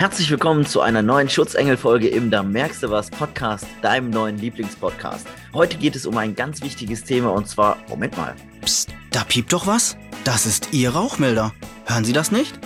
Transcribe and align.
Herzlich 0.00 0.30
willkommen 0.30 0.64
zu 0.64 0.80
einer 0.80 1.02
neuen 1.02 1.28
Schutzengel-Folge 1.28 2.06
im 2.06 2.30
Da 2.30 2.44
merkst 2.44 2.84
du 2.84 2.90
was 2.90 3.10
Podcast, 3.10 3.66
deinem 3.82 4.10
neuen 4.10 4.38
Lieblingspodcast. 4.38 5.26
Heute 5.52 5.76
geht 5.76 5.96
es 5.96 6.06
um 6.06 6.16
ein 6.16 6.36
ganz 6.36 6.62
wichtiges 6.62 7.02
Thema 7.02 7.32
und 7.32 7.48
zwar, 7.48 7.78
Moment 7.88 8.16
mal. 8.16 8.36
Psst, 8.60 8.90
da 9.10 9.24
piept 9.24 9.52
doch 9.52 9.66
was. 9.66 9.96
Das 10.22 10.46
ist 10.46 10.68
Ihr 10.72 10.90
Rauchmelder. 10.90 11.52
Hören 11.84 12.04
Sie 12.04 12.12
das 12.12 12.30
nicht? 12.30 12.60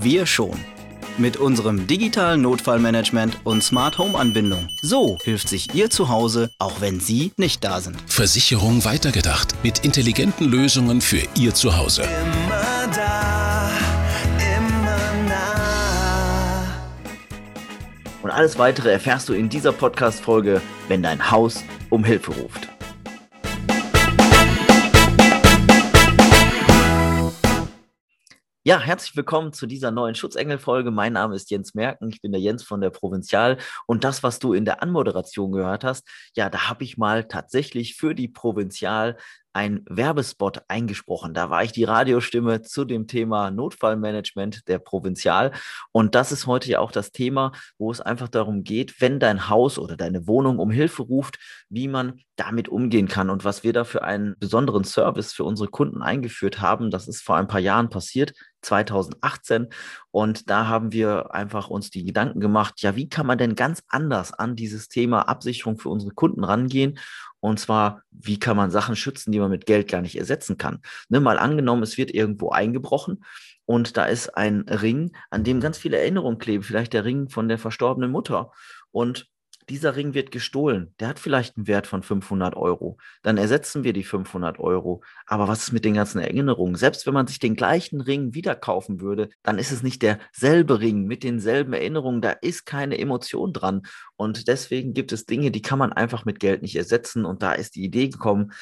Wir 0.00 0.24
schon. 0.24 0.56
Mit 1.18 1.36
unserem 1.36 1.86
digitalen 1.86 2.40
Notfallmanagement 2.40 3.36
und 3.44 3.62
Smart 3.62 3.98
Home 3.98 4.18
Anbindung. 4.18 4.70
So 4.80 5.18
hilft 5.22 5.50
sich 5.50 5.74
Ihr 5.74 5.90
Zuhause, 5.90 6.50
auch 6.58 6.80
wenn 6.80 7.00
Sie 7.00 7.32
nicht 7.36 7.62
da 7.64 7.82
sind. 7.82 7.98
Versicherung 8.06 8.86
weitergedacht 8.86 9.54
mit 9.62 9.84
intelligenten 9.84 10.46
Lösungen 10.46 11.02
für 11.02 11.20
Ihr 11.38 11.52
Zuhause. 11.52 12.04
Immer 12.04 12.37
Und 18.28 18.34
alles 18.34 18.58
weitere 18.58 18.92
erfährst 18.92 19.30
du 19.30 19.32
in 19.32 19.48
dieser 19.48 19.72
Podcast-Folge, 19.72 20.60
wenn 20.88 21.02
dein 21.02 21.30
Haus 21.30 21.64
um 21.88 22.04
Hilfe 22.04 22.32
ruft. 22.32 22.68
Ja, 28.64 28.80
herzlich 28.80 29.16
willkommen 29.16 29.54
zu 29.54 29.64
dieser 29.64 29.90
neuen 29.92 30.14
Schutzengel-Folge. 30.14 30.90
Mein 30.90 31.14
Name 31.14 31.36
ist 31.36 31.50
Jens 31.50 31.74
Merken, 31.74 32.10
ich 32.10 32.20
bin 32.20 32.32
der 32.32 32.40
Jens 32.42 32.62
von 32.62 32.82
der 32.82 32.90
Provinzial. 32.90 33.56
Und 33.86 34.04
das, 34.04 34.22
was 34.22 34.38
du 34.38 34.52
in 34.52 34.66
der 34.66 34.82
Anmoderation 34.82 35.50
gehört 35.50 35.82
hast, 35.82 36.06
ja, 36.36 36.50
da 36.50 36.68
habe 36.68 36.84
ich 36.84 36.98
mal 36.98 37.24
tatsächlich 37.24 37.94
für 37.94 38.14
die 38.14 38.28
Provinzial 38.28 39.16
ein 39.58 39.84
Werbespot 39.90 40.62
eingesprochen. 40.68 41.34
Da 41.34 41.50
war 41.50 41.64
ich 41.64 41.72
die 41.72 41.82
Radiostimme 41.82 42.62
zu 42.62 42.84
dem 42.84 43.08
Thema 43.08 43.50
Notfallmanagement 43.50 44.68
der 44.68 44.78
Provinzial. 44.78 45.50
Und 45.90 46.14
das 46.14 46.30
ist 46.30 46.46
heute 46.46 46.70
ja 46.70 46.78
auch 46.78 46.92
das 46.92 47.10
Thema, 47.10 47.50
wo 47.76 47.90
es 47.90 48.00
einfach 48.00 48.28
darum 48.28 48.62
geht, 48.62 49.00
wenn 49.00 49.18
dein 49.18 49.48
Haus 49.48 49.80
oder 49.80 49.96
deine 49.96 50.28
Wohnung 50.28 50.60
um 50.60 50.70
Hilfe 50.70 51.02
ruft, 51.02 51.40
wie 51.70 51.88
man 51.88 52.20
damit 52.36 52.68
umgehen 52.68 53.08
kann 53.08 53.30
und 53.30 53.44
was 53.44 53.64
wir 53.64 53.72
da 53.72 53.82
für 53.82 54.04
einen 54.04 54.36
besonderen 54.38 54.84
Service 54.84 55.32
für 55.32 55.42
unsere 55.42 55.68
Kunden 55.68 56.02
eingeführt 56.02 56.60
haben. 56.60 56.92
Das 56.92 57.08
ist 57.08 57.22
vor 57.22 57.34
ein 57.34 57.48
paar 57.48 57.58
Jahren 57.58 57.88
passiert. 57.88 58.34
2018 58.62 59.68
und 60.10 60.50
da 60.50 60.66
haben 60.66 60.92
wir 60.92 61.32
einfach 61.32 61.68
uns 61.68 61.90
die 61.90 62.04
Gedanken 62.04 62.40
gemacht, 62.40 62.82
ja, 62.82 62.96
wie 62.96 63.08
kann 63.08 63.26
man 63.26 63.38
denn 63.38 63.54
ganz 63.54 63.82
anders 63.88 64.32
an 64.32 64.56
dieses 64.56 64.88
Thema 64.88 65.28
Absicherung 65.28 65.78
für 65.78 65.90
unsere 65.90 66.12
Kunden 66.12 66.42
rangehen 66.42 66.98
und 67.40 67.60
zwar, 67.60 68.02
wie 68.10 68.38
kann 68.38 68.56
man 68.56 68.70
Sachen 68.70 68.96
schützen, 68.96 69.32
die 69.32 69.38
man 69.38 69.50
mit 69.50 69.66
Geld 69.66 69.88
gar 69.88 70.00
nicht 70.00 70.18
ersetzen 70.18 70.58
kann. 70.58 70.80
Ne, 71.08 71.20
mal 71.20 71.38
angenommen, 71.38 71.82
es 71.82 71.96
wird 71.96 72.12
irgendwo 72.12 72.50
eingebrochen 72.50 73.24
und 73.64 73.96
da 73.96 74.06
ist 74.06 74.30
ein 74.30 74.62
Ring, 74.62 75.12
an 75.30 75.44
dem 75.44 75.60
ganz 75.60 75.78
viele 75.78 75.98
Erinnerungen 75.98 76.38
kleben, 76.38 76.62
vielleicht 76.64 76.94
der 76.94 77.04
Ring 77.04 77.28
von 77.28 77.48
der 77.48 77.58
verstorbenen 77.58 78.10
Mutter. 78.10 78.50
Und 78.90 79.28
dieser 79.68 79.96
Ring 79.96 80.14
wird 80.14 80.30
gestohlen, 80.30 80.94
der 81.00 81.08
hat 81.08 81.18
vielleicht 81.18 81.56
einen 81.56 81.66
Wert 81.66 81.86
von 81.86 82.02
500 82.02 82.56
Euro, 82.56 82.98
dann 83.22 83.36
ersetzen 83.36 83.84
wir 83.84 83.92
die 83.92 84.04
500 84.04 84.58
Euro. 84.58 85.02
Aber 85.26 85.48
was 85.48 85.64
ist 85.64 85.72
mit 85.72 85.84
den 85.84 85.94
ganzen 85.94 86.20
Erinnerungen? 86.20 86.76
Selbst 86.76 87.06
wenn 87.06 87.14
man 87.14 87.26
sich 87.26 87.38
den 87.38 87.56
gleichen 87.56 88.00
Ring 88.00 88.34
wieder 88.34 88.54
kaufen 88.54 89.00
würde, 89.00 89.28
dann 89.42 89.58
ist 89.58 89.72
es 89.72 89.82
nicht 89.82 90.02
derselbe 90.02 90.80
Ring 90.80 91.04
mit 91.04 91.22
denselben 91.22 91.72
Erinnerungen, 91.72 92.20
da 92.20 92.30
ist 92.30 92.66
keine 92.66 92.98
Emotion 92.98 93.52
dran. 93.52 93.82
Und 94.16 94.48
deswegen 94.48 94.94
gibt 94.94 95.12
es 95.12 95.26
Dinge, 95.26 95.50
die 95.50 95.62
kann 95.62 95.78
man 95.78 95.92
einfach 95.92 96.24
mit 96.24 96.40
Geld 96.40 96.62
nicht 96.62 96.76
ersetzen. 96.76 97.24
Und 97.24 97.42
da 97.42 97.52
ist 97.52 97.76
die 97.76 97.84
Idee 97.84 98.08
gekommen, 98.08 98.52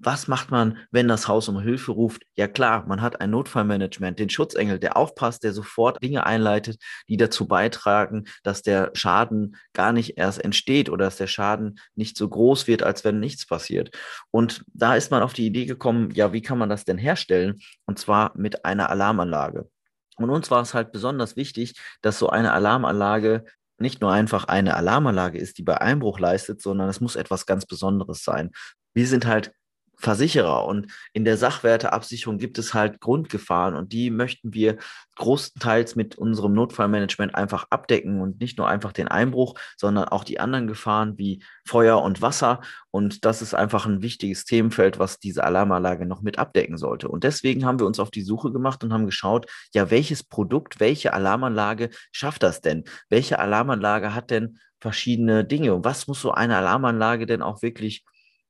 was 0.00 0.28
macht 0.28 0.50
man, 0.50 0.78
wenn 0.90 1.08
das 1.08 1.28
Haus 1.28 1.48
um 1.48 1.60
Hilfe 1.60 1.92
ruft? 1.92 2.22
Ja 2.36 2.48
klar, 2.48 2.86
man 2.86 3.02
hat 3.02 3.20
ein 3.20 3.30
Notfallmanagement, 3.30 4.18
den 4.18 4.30
Schutzengel, 4.30 4.78
der 4.78 4.96
aufpasst, 4.96 5.44
der 5.44 5.52
sofort 5.52 6.02
Dinge 6.02 6.26
einleitet, 6.26 6.80
die 7.08 7.16
dazu 7.16 7.46
beitragen, 7.46 8.24
dass 8.42 8.62
der 8.62 8.90
Schaden 8.94 9.56
gar 9.72 9.92
nicht 9.92 10.18
erst 10.18 10.44
entsteht 10.44 10.88
oder 10.88 11.06
dass 11.06 11.16
der 11.16 11.26
Schaden 11.26 11.78
nicht 11.94 12.16
so 12.16 12.28
groß 12.28 12.66
wird, 12.66 12.82
als 12.82 13.04
wenn 13.04 13.20
nichts 13.20 13.46
passiert. 13.46 13.96
Und 14.30 14.64
da 14.72 14.94
ist 14.94 15.10
man 15.10 15.22
auf 15.22 15.32
die 15.32 15.46
Idee 15.46 15.66
gekommen, 15.66 16.10
ja, 16.12 16.32
wie 16.32 16.42
kann 16.42 16.58
man 16.58 16.68
das 16.68 16.84
denn 16.84 16.98
herstellen? 16.98 17.58
Und 17.86 17.98
zwar 17.98 18.32
mit 18.36 18.64
einer 18.64 18.90
Alarmanlage. 18.90 19.68
Und 20.16 20.30
uns 20.30 20.50
war 20.50 20.62
es 20.62 20.74
halt 20.74 20.92
besonders 20.92 21.36
wichtig, 21.36 21.80
dass 22.02 22.18
so 22.18 22.28
eine 22.28 22.52
Alarmanlage 22.52 23.44
nicht 23.78 24.00
nur 24.00 24.12
einfach 24.12 24.44
eine 24.44 24.76
Alarmanlage 24.76 25.38
ist, 25.38 25.58
die 25.58 25.62
bei 25.62 25.80
Einbruch 25.80 26.18
leistet, 26.18 26.60
sondern 26.60 26.88
es 26.88 27.00
muss 27.00 27.16
etwas 27.16 27.46
ganz 27.46 27.64
Besonderes 27.64 28.24
sein. 28.24 28.50
Wir 28.94 29.06
sind 29.06 29.26
halt 29.26 29.52
Versicherer. 29.98 30.64
Und 30.64 30.86
in 31.12 31.24
der 31.24 31.36
Sachwerteabsicherung 31.36 32.38
gibt 32.38 32.58
es 32.58 32.72
halt 32.72 33.00
Grundgefahren 33.00 33.74
und 33.74 33.92
die 33.92 34.10
möchten 34.10 34.54
wir 34.54 34.76
großteils 35.16 35.96
mit 35.96 36.16
unserem 36.16 36.52
Notfallmanagement 36.54 37.34
einfach 37.34 37.66
abdecken 37.70 38.20
und 38.20 38.40
nicht 38.40 38.56
nur 38.56 38.68
einfach 38.68 38.92
den 38.92 39.08
Einbruch, 39.08 39.58
sondern 39.76 40.04
auch 40.04 40.22
die 40.22 40.38
anderen 40.38 40.68
Gefahren 40.68 41.18
wie 41.18 41.42
Feuer 41.66 42.00
und 42.00 42.22
Wasser. 42.22 42.60
Und 42.92 43.24
das 43.24 43.42
ist 43.42 43.54
einfach 43.54 43.86
ein 43.86 44.00
wichtiges 44.00 44.44
Themenfeld, 44.44 45.00
was 45.00 45.18
diese 45.18 45.42
Alarmanlage 45.42 46.06
noch 46.06 46.22
mit 46.22 46.38
abdecken 46.38 46.78
sollte. 46.78 47.08
Und 47.08 47.24
deswegen 47.24 47.66
haben 47.66 47.80
wir 47.80 47.86
uns 47.86 47.98
auf 47.98 48.12
die 48.12 48.22
Suche 48.22 48.52
gemacht 48.52 48.84
und 48.84 48.92
haben 48.92 49.06
geschaut, 49.06 49.50
ja, 49.74 49.90
welches 49.90 50.22
Produkt, 50.22 50.78
welche 50.78 51.12
Alarmanlage 51.12 51.90
schafft 52.12 52.44
das 52.44 52.60
denn? 52.60 52.84
Welche 53.08 53.40
Alarmanlage 53.40 54.14
hat 54.14 54.30
denn 54.30 54.58
verschiedene 54.80 55.44
Dinge? 55.44 55.74
Und 55.74 55.84
was 55.84 56.06
muss 56.06 56.20
so 56.20 56.30
eine 56.30 56.56
Alarmanlage 56.56 57.26
denn 57.26 57.42
auch 57.42 57.62
wirklich 57.62 58.04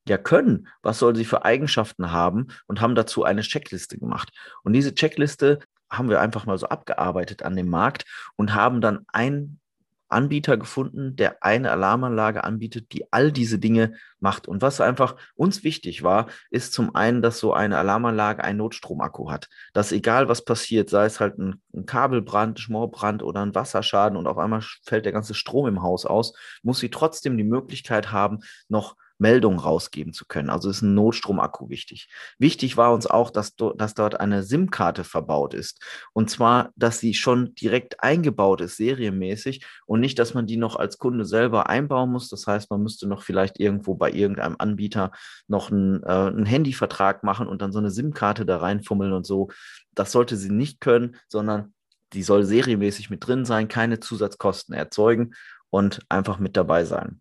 ja 0.08 0.19
können, 0.19 0.69
was 0.82 0.98
soll 0.98 1.16
sie 1.16 1.24
für 1.24 1.44
Eigenschaften 1.44 2.12
haben 2.12 2.48
und 2.66 2.80
haben 2.80 2.94
dazu 2.94 3.24
eine 3.24 3.42
Checkliste 3.42 3.98
gemacht. 3.98 4.30
Und 4.62 4.72
diese 4.72 4.94
Checkliste 4.94 5.60
haben 5.91 6.10
wir 6.10 6.20
einfach 6.20 6.46
mal 6.46 6.58
so 6.58 6.69
abgearbeitet 6.69 7.42
an 7.42 7.56
dem 7.56 7.69
Markt 7.69 8.04
und 8.36 8.54
haben 8.54 8.80
dann 8.80 9.06
einen 9.08 9.60
Anbieter 10.08 10.56
gefunden, 10.56 11.16
der 11.16 11.42
eine 11.42 11.70
Alarmanlage 11.70 12.44
anbietet, 12.44 12.92
die 12.92 13.12
all 13.12 13.30
diese 13.30 13.58
Dinge 13.58 13.94
macht. 14.20 14.48
Und 14.48 14.62
was 14.62 14.80
einfach 14.80 15.16
uns 15.34 15.64
wichtig 15.64 16.02
war, 16.02 16.28
ist 16.50 16.72
zum 16.72 16.94
einen, 16.94 17.20
dass 17.20 17.38
so 17.38 17.52
eine 17.52 17.76
Alarmanlage 17.76 18.42
einen 18.42 18.58
Notstromakku 18.58 19.30
hat. 19.30 19.48
Dass 19.74 19.92
egal 19.92 20.28
was 20.28 20.44
passiert, 20.44 20.88
sei 20.88 21.04
es 21.04 21.20
halt 21.20 21.38
ein, 21.38 21.60
ein 21.74 21.84
Kabelbrand, 21.84 22.58
Schmorbrand 22.58 23.22
oder 23.22 23.42
ein 23.42 23.54
Wasserschaden 23.54 24.16
und 24.16 24.26
auf 24.26 24.38
einmal 24.38 24.62
fällt 24.82 25.04
der 25.04 25.12
ganze 25.12 25.34
Strom 25.34 25.66
im 25.66 25.82
Haus 25.82 26.06
aus, 26.06 26.32
muss 26.62 26.78
sie 26.78 26.91
trotzdem 26.91 27.36
die 27.36 27.44
Möglichkeit 27.44 28.10
haben, 28.10 28.38
noch 28.68 28.97
Meldungen 29.18 29.58
rausgeben 29.58 30.12
zu 30.12 30.26
können. 30.26 30.50
Also 30.50 30.70
ist 30.70 30.82
ein 30.82 30.94
Notstromakku 30.94 31.68
wichtig. 31.68 32.08
Wichtig 32.38 32.76
war 32.76 32.92
uns 32.92 33.06
auch, 33.06 33.30
dass, 33.30 33.56
do, 33.56 33.72
dass 33.72 33.94
dort 33.94 34.20
eine 34.20 34.42
SIM-Karte 34.42 35.04
verbaut 35.04 35.54
ist. 35.54 35.82
Und 36.12 36.30
zwar, 36.30 36.70
dass 36.76 37.00
sie 37.00 37.14
schon 37.14 37.54
direkt 37.54 38.02
eingebaut 38.02 38.60
ist, 38.60 38.76
serienmäßig 38.76 39.66
und 39.86 40.00
nicht, 40.00 40.18
dass 40.18 40.34
man 40.34 40.46
die 40.46 40.56
noch 40.56 40.76
als 40.76 40.98
Kunde 40.98 41.24
selber 41.24 41.68
einbauen 41.68 42.10
muss. 42.10 42.28
Das 42.28 42.46
heißt, 42.46 42.70
man 42.70 42.82
müsste 42.82 43.06
noch 43.06 43.22
vielleicht 43.22 43.58
irgendwo 43.60 43.94
bei 43.94 44.10
irgendeinem 44.10 44.56
Anbieter 44.58 45.10
noch 45.48 45.70
einen, 45.70 46.02
äh, 46.04 46.06
einen 46.06 46.46
Handyvertrag 46.46 47.24
machen 47.24 47.48
und 47.48 47.60
dann 47.60 47.72
so 47.72 47.78
eine 47.78 47.90
SIM-Karte 47.90 48.46
da 48.46 48.58
reinfummeln 48.58 49.12
und 49.12 49.26
so. 49.26 49.48
Das 49.94 50.12
sollte 50.12 50.36
sie 50.36 50.50
nicht 50.50 50.80
können, 50.80 51.16
sondern 51.28 51.74
die 52.12 52.22
soll 52.22 52.44
serienmäßig 52.44 53.10
mit 53.10 53.26
drin 53.26 53.44
sein, 53.44 53.68
keine 53.68 54.00
Zusatzkosten 54.00 54.74
erzeugen 54.74 55.34
und 55.70 56.00
einfach 56.08 56.38
mit 56.38 56.56
dabei 56.56 56.84
sein. 56.84 57.20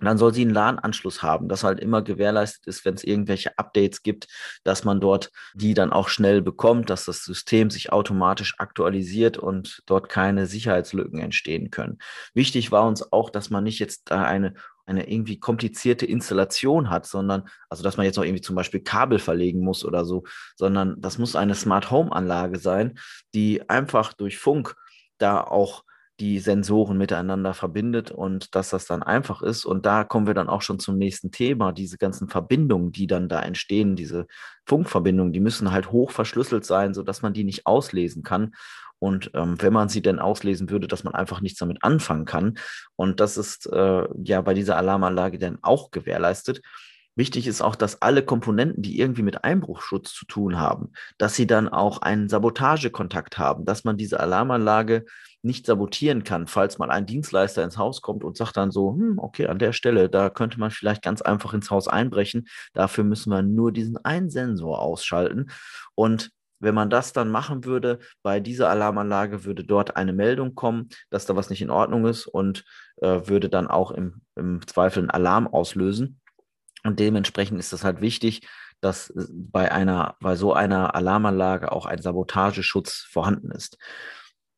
Und 0.00 0.06
dann 0.06 0.18
soll 0.18 0.34
sie 0.34 0.42
einen 0.42 0.54
LAN-Anschluss 0.54 1.22
haben, 1.22 1.48
das 1.48 1.62
halt 1.62 1.78
immer 1.78 2.02
gewährleistet 2.02 2.66
ist, 2.66 2.84
wenn 2.84 2.94
es 2.94 3.04
irgendwelche 3.04 3.58
Updates 3.58 4.02
gibt, 4.02 4.26
dass 4.64 4.84
man 4.84 5.00
dort 5.00 5.30
die 5.54 5.74
dann 5.74 5.92
auch 5.92 6.08
schnell 6.08 6.42
bekommt, 6.42 6.90
dass 6.90 7.04
das 7.04 7.24
System 7.24 7.70
sich 7.70 7.92
automatisch 7.92 8.54
aktualisiert 8.58 9.36
und 9.36 9.82
dort 9.86 10.08
keine 10.08 10.46
Sicherheitslücken 10.46 11.20
entstehen 11.20 11.70
können. 11.70 11.98
Wichtig 12.34 12.72
war 12.72 12.86
uns 12.86 13.12
auch, 13.12 13.30
dass 13.30 13.50
man 13.50 13.64
nicht 13.64 13.78
jetzt 13.78 14.10
da 14.10 14.24
eine 14.24 14.54
eine 14.86 15.08
irgendwie 15.08 15.38
komplizierte 15.38 16.04
Installation 16.04 16.90
hat, 16.90 17.06
sondern, 17.06 17.48
also 17.68 17.84
dass 17.84 17.96
man 17.96 18.06
jetzt 18.06 18.16
noch 18.16 18.24
irgendwie 18.24 18.40
zum 18.42 18.56
Beispiel 18.56 18.80
Kabel 18.80 19.20
verlegen 19.20 19.60
muss 19.60 19.84
oder 19.84 20.04
so, 20.04 20.24
sondern 20.56 21.00
das 21.00 21.16
muss 21.16 21.36
eine 21.36 21.54
Smart 21.54 21.92
Home 21.92 22.10
Anlage 22.10 22.58
sein, 22.58 22.98
die 23.32 23.68
einfach 23.70 24.12
durch 24.12 24.38
Funk 24.38 24.74
da 25.18 25.40
auch 25.40 25.84
die 26.20 26.38
Sensoren 26.38 26.98
miteinander 26.98 27.54
verbindet 27.54 28.10
und 28.10 28.54
dass 28.54 28.70
das 28.70 28.86
dann 28.86 29.02
einfach 29.02 29.42
ist. 29.42 29.64
Und 29.64 29.86
da 29.86 30.04
kommen 30.04 30.26
wir 30.26 30.34
dann 30.34 30.48
auch 30.48 30.62
schon 30.62 30.78
zum 30.78 30.98
nächsten 30.98 31.30
Thema. 31.30 31.72
Diese 31.72 31.96
ganzen 31.96 32.28
Verbindungen, 32.28 32.92
die 32.92 33.06
dann 33.06 33.28
da 33.28 33.40
entstehen, 33.40 33.96
diese 33.96 34.26
Funkverbindungen, 34.66 35.32
die 35.32 35.40
müssen 35.40 35.72
halt 35.72 35.90
hoch 35.90 36.10
verschlüsselt 36.10 36.64
sein, 36.64 36.92
sodass 36.94 37.22
man 37.22 37.32
die 37.32 37.44
nicht 37.44 37.66
auslesen 37.66 38.22
kann. 38.22 38.52
Und 38.98 39.30
ähm, 39.34 39.60
wenn 39.62 39.72
man 39.72 39.88
sie 39.88 40.02
denn 40.02 40.18
auslesen 40.18 40.68
würde, 40.68 40.86
dass 40.86 41.04
man 41.04 41.14
einfach 41.14 41.40
nichts 41.40 41.58
damit 41.58 41.82
anfangen 41.82 42.26
kann. 42.26 42.58
Und 42.96 43.18
das 43.18 43.38
ist 43.38 43.66
äh, 43.72 44.06
ja 44.22 44.42
bei 44.42 44.52
dieser 44.52 44.76
Alarmanlage 44.76 45.38
dann 45.38 45.58
auch 45.62 45.90
gewährleistet. 45.90 46.60
Wichtig 47.16 47.46
ist 47.46 47.60
auch, 47.60 47.76
dass 47.76 48.02
alle 48.02 48.22
Komponenten, 48.22 48.82
die 48.82 48.98
irgendwie 48.98 49.22
mit 49.22 49.42
Einbruchschutz 49.42 50.12
zu 50.12 50.26
tun 50.26 50.58
haben, 50.58 50.92
dass 51.18 51.34
sie 51.34 51.46
dann 51.46 51.68
auch 51.68 51.98
einen 52.02 52.28
Sabotagekontakt 52.28 53.38
haben, 53.38 53.64
dass 53.64 53.84
man 53.84 53.96
diese 53.96 54.20
Alarmanlage 54.20 55.06
nicht 55.42 55.66
sabotieren 55.66 56.24
kann, 56.24 56.46
falls 56.46 56.78
mal 56.78 56.90
ein 56.90 57.06
Dienstleister 57.06 57.64
ins 57.64 57.78
Haus 57.78 58.02
kommt 58.02 58.24
und 58.24 58.36
sagt 58.36 58.56
dann 58.56 58.70
so, 58.70 58.92
hm, 58.92 59.18
okay, 59.18 59.46
an 59.46 59.58
der 59.58 59.72
Stelle, 59.72 60.08
da 60.08 60.30
könnte 60.30 60.58
man 60.60 60.70
vielleicht 60.70 61.02
ganz 61.02 61.22
einfach 61.22 61.54
ins 61.54 61.70
Haus 61.70 61.88
einbrechen. 61.88 62.46
Dafür 62.74 63.04
müssen 63.04 63.30
wir 63.30 63.42
nur 63.42 63.72
diesen 63.72 63.96
einen 64.04 64.30
Sensor 64.30 64.80
ausschalten. 64.80 65.50
Und 65.94 66.30
wenn 66.60 66.74
man 66.74 66.90
das 66.90 67.12
dann 67.12 67.30
machen 67.30 67.64
würde, 67.64 67.98
bei 68.22 68.38
dieser 68.38 68.68
Alarmanlage 68.68 69.44
würde 69.44 69.64
dort 69.64 69.96
eine 69.96 70.12
Meldung 70.12 70.54
kommen, 70.54 70.90
dass 71.08 71.24
da 71.24 71.34
was 71.34 71.48
nicht 71.48 71.62
in 71.62 71.70
Ordnung 71.70 72.06
ist 72.06 72.26
und 72.26 72.64
äh, 72.96 73.20
würde 73.24 73.48
dann 73.48 73.66
auch 73.66 73.90
im, 73.90 74.20
im 74.36 74.66
Zweifel 74.66 75.00
einen 75.00 75.10
Alarm 75.10 75.46
auslösen. 75.46 76.20
Und 76.84 77.00
dementsprechend 77.00 77.58
ist 77.58 77.72
es 77.72 77.82
halt 77.82 78.00
wichtig, 78.02 78.46
dass 78.80 79.12
bei 79.30 79.72
einer, 79.72 80.16
bei 80.20 80.36
so 80.36 80.52
einer 80.52 80.94
Alarmanlage 80.94 81.72
auch 81.72 81.86
ein 81.86 82.00
Sabotageschutz 82.00 83.06
vorhanden 83.10 83.50
ist. 83.50 83.78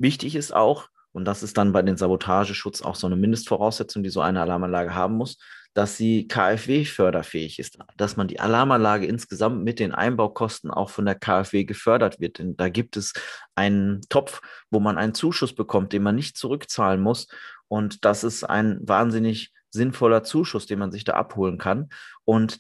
Wichtig 0.03 0.35
ist 0.35 0.53
auch, 0.53 0.89
und 1.13 1.27
das 1.27 1.45
ist 1.45 1.57
dann 1.57 1.73
bei 1.73 1.81
den 1.81 1.97
Sabotageschutz 1.97 2.83
auch 2.83 2.97
so 2.97 3.07
eine 3.07 3.15
Mindestvoraussetzung, 3.15 4.03
die 4.03 4.11
so 4.11 4.21
eine 4.21 4.41
Alarmanlage 4.41 4.97
haben 4.97 5.15
muss, 5.15 5.39
dass 5.75 5.97
sie 5.97 6.27
KfW-förderfähig 6.27 7.61
ist, 7.61 7.79
dass 7.97 8.17
man 8.17 8.27
die 8.27 8.41
Alarmanlage 8.41 9.07
insgesamt 9.07 9.63
mit 9.63 9.79
den 9.79 9.93
Einbaukosten 9.93 10.73
auch 10.73 10.91
von 10.91 11.05
der 11.05 11.15
KfW 11.15 11.65
gefördert 11.65 12.19
wird. 12.19 12.41
Denn 12.41 12.57
da 12.57 12.69
gibt 12.69 12.97
es 12.97 13.13
einen 13.55 14.01
Topf, 14.09 14.41
wo 14.71 14.81
man 14.81 14.99
einen 14.99 15.15
Zuschuss 15.15 15.55
bekommt, 15.55 15.93
den 15.93 16.03
man 16.03 16.17
nicht 16.17 16.37
zurückzahlen 16.37 17.01
muss. 17.01 17.29
Und 17.69 18.05
das 18.05 18.25
ist 18.25 18.43
ein 18.43 18.81
wahnsinnig 18.83 19.53
sinnvoller 19.71 20.25
Zuschuss, 20.25 20.67
den 20.67 20.81
man 20.81 20.91
sich 20.91 21.05
da 21.05 21.13
abholen 21.13 21.59
kann. 21.59 21.91
Und 22.25 22.59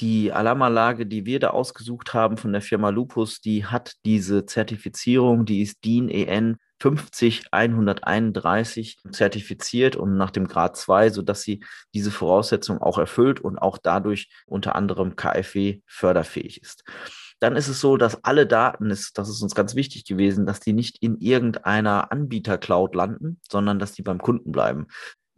die 0.00 0.32
Alarmanlage, 0.32 1.06
die 1.06 1.24
wir 1.24 1.40
da 1.40 1.50
ausgesucht 1.50 2.12
haben 2.12 2.36
von 2.36 2.52
der 2.52 2.62
Firma 2.62 2.90
Lupus, 2.90 3.40
die 3.40 3.64
hat 3.64 3.94
diese 4.04 4.44
Zertifizierung, 4.44 5.46
die 5.46 5.62
ist 5.62 5.84
DIN 5.84 6.08
EN 6.08 6.58
50131 6.84 8.98
zertifiziert 9.10 9.96
und 9.96 10.16
nach 10.16 10.30
dem 10.30 10.46
Grad 10.46 10.76
2, 10.76 11.10
sodass 11.10 11.42
sie 11.42 11.64
diese 11.94 12.10
Voraussetzung 12.10 12.78
auch 12.78 12.98
erfüllt 12.98 13.40
und 13.40 13.58
auch 13.58 13.78
dadurch 13.78 14.28
unter 14.46 14.74
anderem 14.74 15.16
KfW 15.16 15.80
förderfähig 15.86 16.60
ist. 16.60 16.84
Dann 17.40 17.56
ist 17.56 17.68
es 17.68 17.80
so, 17.80 17.96
dass 17.96 18.22
alle 18.24 18.46
Daten, 18.46 18.90
das 18.90 19.12
ist 19.16 19.42
uns 19.42 19.54
ganz 19.54 19.74
wichtig 19.74 20.04
gewesen, 20.04 20.46
dass 20.46 20.60
die 20.60 20.72
nicht 20.72 21.02
in 21.02 21.18
irgendeiner 21.18 22.12
Anbieter-Cloud 22.12 22.94
landen, 22.94 23.40
sondern 23.50 23.78
dass 23.78 23.92
die 23.92 24.02
beim 24.02 24.20
Kunden 24.20 24.52
bleiben. 24.52 24.86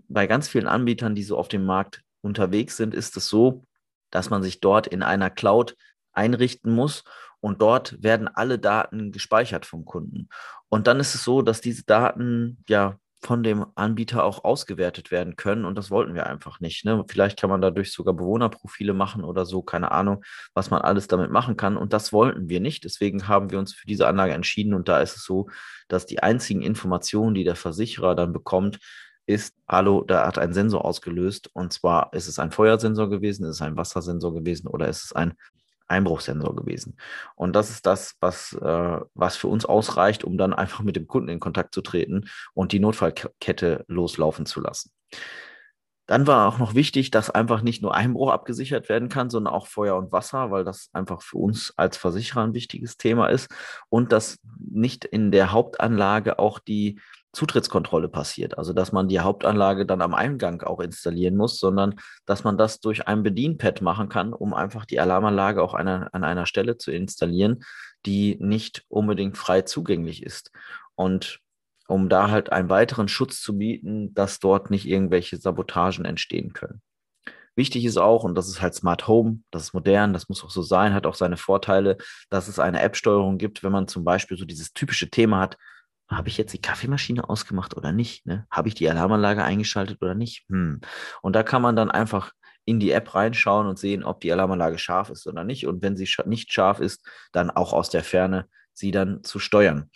Bei 0.08 0.26
ganz 0.26 0.48
vielen 0.48 0.66
Anbietern, 0.66 1.14
die 1.14 1.22
so 1.22 1.38
auf 1.38 1.48
dem 1.48 1.64
Markt 1.64 2.02
unterwegs 2.22 2.76
sind, 2.76 2.94
ist 2.94 3.16
es 3.16 3.28
so, 3.28 3.64
dass 4.10 4.30
man 4.30 4.42
sich 4.42 4.60
dort 4.60 4.86
in 4.86 5.02
einer 5.02 5.30
Cloud 5.30 5.76
einrichten 6.12 6.74
muss 6.74 7.04
und 7.40 7.62
dort 7.62 8.02
werden 8.02 8.28
alle 8.28 8.58
Daten 8.58 9.12
gespeichert 9.12 9.66
vom 9.66 9.84
Kunden. 9.84 10.28
Und 10.68 10.86
dann 10.86 11.00
ist 11.00 11.14
es 11.14 11.24
so, 11.24 11.42
dass 11.42 11.60
diese 11.60 11.84
Daten 11.84 12.58
ja 12.68 12.98
von 13.22 13.42
dem 13.42 13.66
Anbieter 13.74 14.24
auch 14.24 14.44
ausgewertet 14.44 15.10
werden 15.10 15.36
können 15.36 15.64
und 15.64 15.76
das 15.76 15.90
wollten 15.90 16.14
wir 16.14 16.26
einfach 16.26 16.60
nicht. 16.60 16.84
Ne? 16.84 17.02
Vielleicht 17.08 17.40
kann 17.40 17.50
man 17.50 17.60
dadurch 17.60 17.92
sogar 17.92 18.14
Bewohnerprofile 18.14 18.92
machen 18.92 19.24
oder 19.24 19.46
so, 19.46 19.62
keine 19.62 19.90
Ahnung, 19.90 20.22
was 20.54 20.70
man 20.70 20.82
alles 20.82 21.08
damit 21.08 21.30
machen 21.30 21.56
kann 21.56 21.76
und 21.76 21.92
das 21.92 22.12
wollten 22.12 22.48
wir 22.48 22.60
nicht. 22.60 22.84
Deswegen 22.84 23.26
haben 23.26 23.50
wir 23.50 23.58
uns 23.58 23.74
für 23.74 23.86
diese 23.86 24.06
Anlage 24.06 24.32
entschieden 24.32 24.74
und 24.74 24.88
da 24.88 25.00
ist 25.00 25.16
es 25.16 25.24
so, 25.24 25.48
dass 25.88 26.06
die 26.06 26.22
einzigen 26.22 26.62
Informationen, 26.62 27.34
die 27.34 27.44
der 27.44 27.56
Versicherer 27.56 28.14
dann 28.14 28.32
bekommt, 28.32 28.78
ist, 29.26 29.56
hallo, 29.66 30.04
da 30.06 30.26
hat 30.26 30.38
ein 30.38 30.52
Sensor 30.52 30.84
ausgelöst 30.84 31.50
und 31.52 31.72
zwar 31.72 32.12
ist 32.12 32.28
es 32.28 32.38
ein 32.38 32.52
Feuersensor 32.52 33.10
gewesen, 33.10 33.44
ist 33.44 33.56
es 33.56 33.62
ein 33.62 33.76
Wassersensor 33.76 34.32
gewesen 34.34 34.68
oder 34.68 34.88
ist 34.88 35.04
es 35.04 35.12
ein 35.12 35.34
Einbruchsensor 35.88 36.54
gewesen. 36.56 36.96
Und 37.34 37.54
das 37.54 37.70
ist 37.70 37.86
das, 37.86 38.16
was, 38.20 38.52
äh, 38.54 39.00
was 39.14 39.36
für 39.36 39.48
uns 39.48 39.64
ausreicht, 39.64 40.24
um 40.24 40.38
dann 40.38 40.52
einfach 40.52 40.80
mit 40.82 40.96
dem 40.96 41.06
Kunden 41.06 41.28
in 41.28 41.40
Kontakt 41.40 41.74
zu 41.74 41.82
treten 41.82 42.28
und 42.54 42.72
die 42.72 42.80
Notfallkette 42.80 43.84
loslaufen 43.88 44.46
zu 44.46 44.60
lassen. 44.60 44.90
Dann 46.06 46.26
war 46.26 46.48
auch 46.48 46.58
noch 46.58 46.74
wichtig, 46.74 47.10
dass 47.10 47.30
einfach 47.30 47.62
nicht 47.62 47.82
nur 47.82 47.94
Einbruch 47.94 48.30
abgesichert 48.30 48.88
werden 48.88 49.08
kann, 49.08 49.28
sondern 49.28 49.52
auch 49.52 49.66
Feuer 49.66 49.96
und 49.96 50.12
Wasser, 50.12 50.50
weil 50.50 50.64
das 50.64 50.88
einfach 50.92 51.20
für 51.20 51.38
uns 51.38 51.72
als 51.76 51.96
Versicherer 51.96 52.44
ein 52.44 52.54
wichtiges 52.54 52.96
Thema 52.96 53.26
ist 53.26 53.50
und 53.88 54.12
dass 54.12 54.38
nicht 54.58 55.04
in 55.04 55.32
der 55.32 55.52
Hauptanlage 55.52 56.38
auch 56.38 56.58
die 56.60 57.00
Zutrittskontrolle 57.32 58.08
passiert. 58.08 58.56
Also 58.56 58.72
dass 58.72 58.92
man 58.92 59.08
die 59.08 59.20
Hauptanlage 59.20 59.84
dann 59.84 60.00
am 60.00 60.14
Eingang 60.14 60.62
auch 60.62 60.80
installieren 60.80 61.36
muss, 61.36 61.58
sondern 61.58 61.96
dass 62.24 62.44
man 62.44 62.56
das 62.56 62.80
durch 62.80 63.06
ein 63.08 63.22
Bedienpad 63.22 63.82
machen 63.82 64.08
kann, 64.08 64.32
um 64.32 64.54
einfach 64.54 64.86
die 64.86 65.00
Alarmanlage 65.00 65.62
auch 65.62 65.74
eine, 65.74 66.12
an 66.14 66.24
einer 66.24 66.46
Stelle 66.46 66.78
zu 66.78 66.92
installieren, 66.92 67.62
die 68.06 68.38
nicht 68.40 68.84
unbedingt 68.88 69.36
frei 69.36 69.62
zugänglich 69.62 70.22
ist. 70.22 70.50
Und 70.94 71.40
um 71.88 72.08
da 72.08 72.30
halt 72.30 72.52
einen 72.52 72.68
weiteren 72.68 73.08
Schutz 73.08 73.40
zu 73.40 73.58
bieten, 73.58 74.14
dass 74.14 74.40
dort 74.40 74.70
nicht 74.70 74.86
irgendwelche 74.86 75.36
Sabotagen 75.36 76.04
entstehen 76.04 76.52
können. 76.52 76.82
Wichtig 77.54 77.86
ist 77.86 77.96
auch, 77.96 78.24
und 78.24 78.34
das 78.34 78.48
ist 78.48 78.60
halt 78.60 78.74
Smart 78.74 79.08
Home, 79.08 79.40
das 79.50 79.64
ist 79.64 79.72
modern, 79.72 80.12
das 80.12 80.28
muss 80.28 80.44
auch 80.44 80.50
so 80.50 80.60
sein, 80.60 80.92
hat 80.92 81.06
auch 81.06 81.14
seine 81.14 81.38
Vorteile, 81.38 81.96
dass 82.28 82.48
es 82.48 82.58
eine 82.58 82.82
App-Steuerung 82.82 83.38
gibt, 83.38 83.62
wenn 83.62 83.72
man 83.72 83.88
zum 83.88 84.04
Beispiel 84.04 84.36
so 84.36 84.44
dieses 84.44 84.74
typische 84.74 85.08
Thema 85.08 85.40
hat, 85.40 85.56
habe 86.08 86.28
ich 86.28 86.36
jetzt 86.36 86.52
die 86.52 86.60
Kaffeemaschine 86.60 87.28
ausgemacht 87.28 87.76
oder 87.76 87.92
nicht? 87.92 88.26
Ne? 88.26 88.46
Habe 88.50 88.68
ich 88.68 88.74
die 88.74 88.88
Alarmanlage 88.88 89.42
eingeschaltet 89.42 90.00
oder 90.02 90.14
nicht? 90.14 90.44
Hm. 90.48 90.80
Und 91.22 91.34
da 91.34 91.42
kann 91.42 91.62
man 91.62 91.76
dann 91.76 91.90
einfach 91.90 92.32
in 92.64 92.78
die 92.80 92.90
App 92.90 93.14
reinschauen 93.14 93.66
und 93.66 93.78
sehen, 93.78 94.04
ob 94.04 94.20
die 94.20 94.32
Alarmanlage 94.32 94.78
scharf 94.78 95.10
ist 95.10 95.26
oder 95.26 95.42
nicht. 95.42 95.66
Und 95.66 95.82
wenn 95.82 95.96
sie 95.96 96.08
nicht 96.26 96.52
scharf 96.52 96.80
ist, 96.80 97.08
dann 97.32 97.50
auch 97.50 97.72
aus 97.72 97.90
der 97.90 98.04
Ferne 98.04 98.48
sie 98.76 98.90
dann 98.90 99.22
zu 99.24 99.38
steuern. 99.38 99.90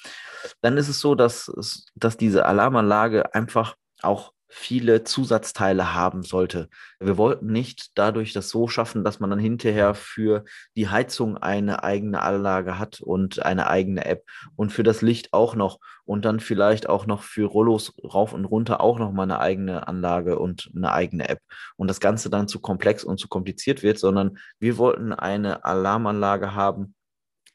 Dann 0.63 0.77
ist 0.77 0.89
es 0.89 1.01
so, 1.01 1.15
dass, 1.15 1.53
dass 1.95 2.17
diese 2.17 2.47
Alarmanlage 2.47 3.35
einfach 3.35 3.77
auch 4.03 4.33
viele 4.51 5.05
Zusatzteile 5.05 5.95
haben 5.95 6.23
sollte. 6.23 6.69
Wir 6.99 7.17
wollten 7.17 7.47
nicht 7.47 7.93
dadurch 7.95 8.33
das 8.33 8.49
so 8.49 8.67
schaffen, 8.67 9.05
dass 9.05 9.21
man 9.21 9.31
dann 9.31 9.39
hinterher 9.39 9.95
für 9.95 10.45
die 10.77 10.89
Heizung 10.89 11.39
eine 11.39 11.85
eigene 11.85 12.21
Anlage 12.21 12.79
hat 12.79 13.01
und 13.01 13.45
eine 13.45 13.69
eigene 13.69 14.05
App 14.05 14.25
und 14.57 14.73
für 14.73 14.83
das 14.83 15.03
Licht 15.03 15.33
auch 15.33 15.55
noch 15.55 15.79
und 16.05 16.25
dann 16.25 16.41
vielleicht 16.41 16.89
auch 16.89 17.07
noch 17.07 17.23
für 17.23 17.47
Rollos 17.47 17.95
rauf 18.03 18.33
und 18.33 18.45
runter 18.45 18.81
auch 18.81 18.99
noch 18.99 19.13
mal 19.13 19.23
eine 19.23 19.39
eigene 19.39 19.87
Anlage 19.87 20.39
und 20.39 20.71
eine 20.75 20.93
eigene 20.93 21.29
App 21.29 21.41
und 21.77 21.89
das 21.89 22.01
Ganze 22.01 22.29
dann 22.29 22.49
zu 22.49 22.61
komplex 22.61 23.05
und 23.05 23.19
zu 23.19 23.29
kompliziert 23.29 23.85
wird, 23.85 23.99
sondern 23.99 24.39
wir 24.59 24.79
wollten 24.79 25.13
eine 25.13 25.65
Alarmanlage 25.65 26.55
haben, 26.55 26.95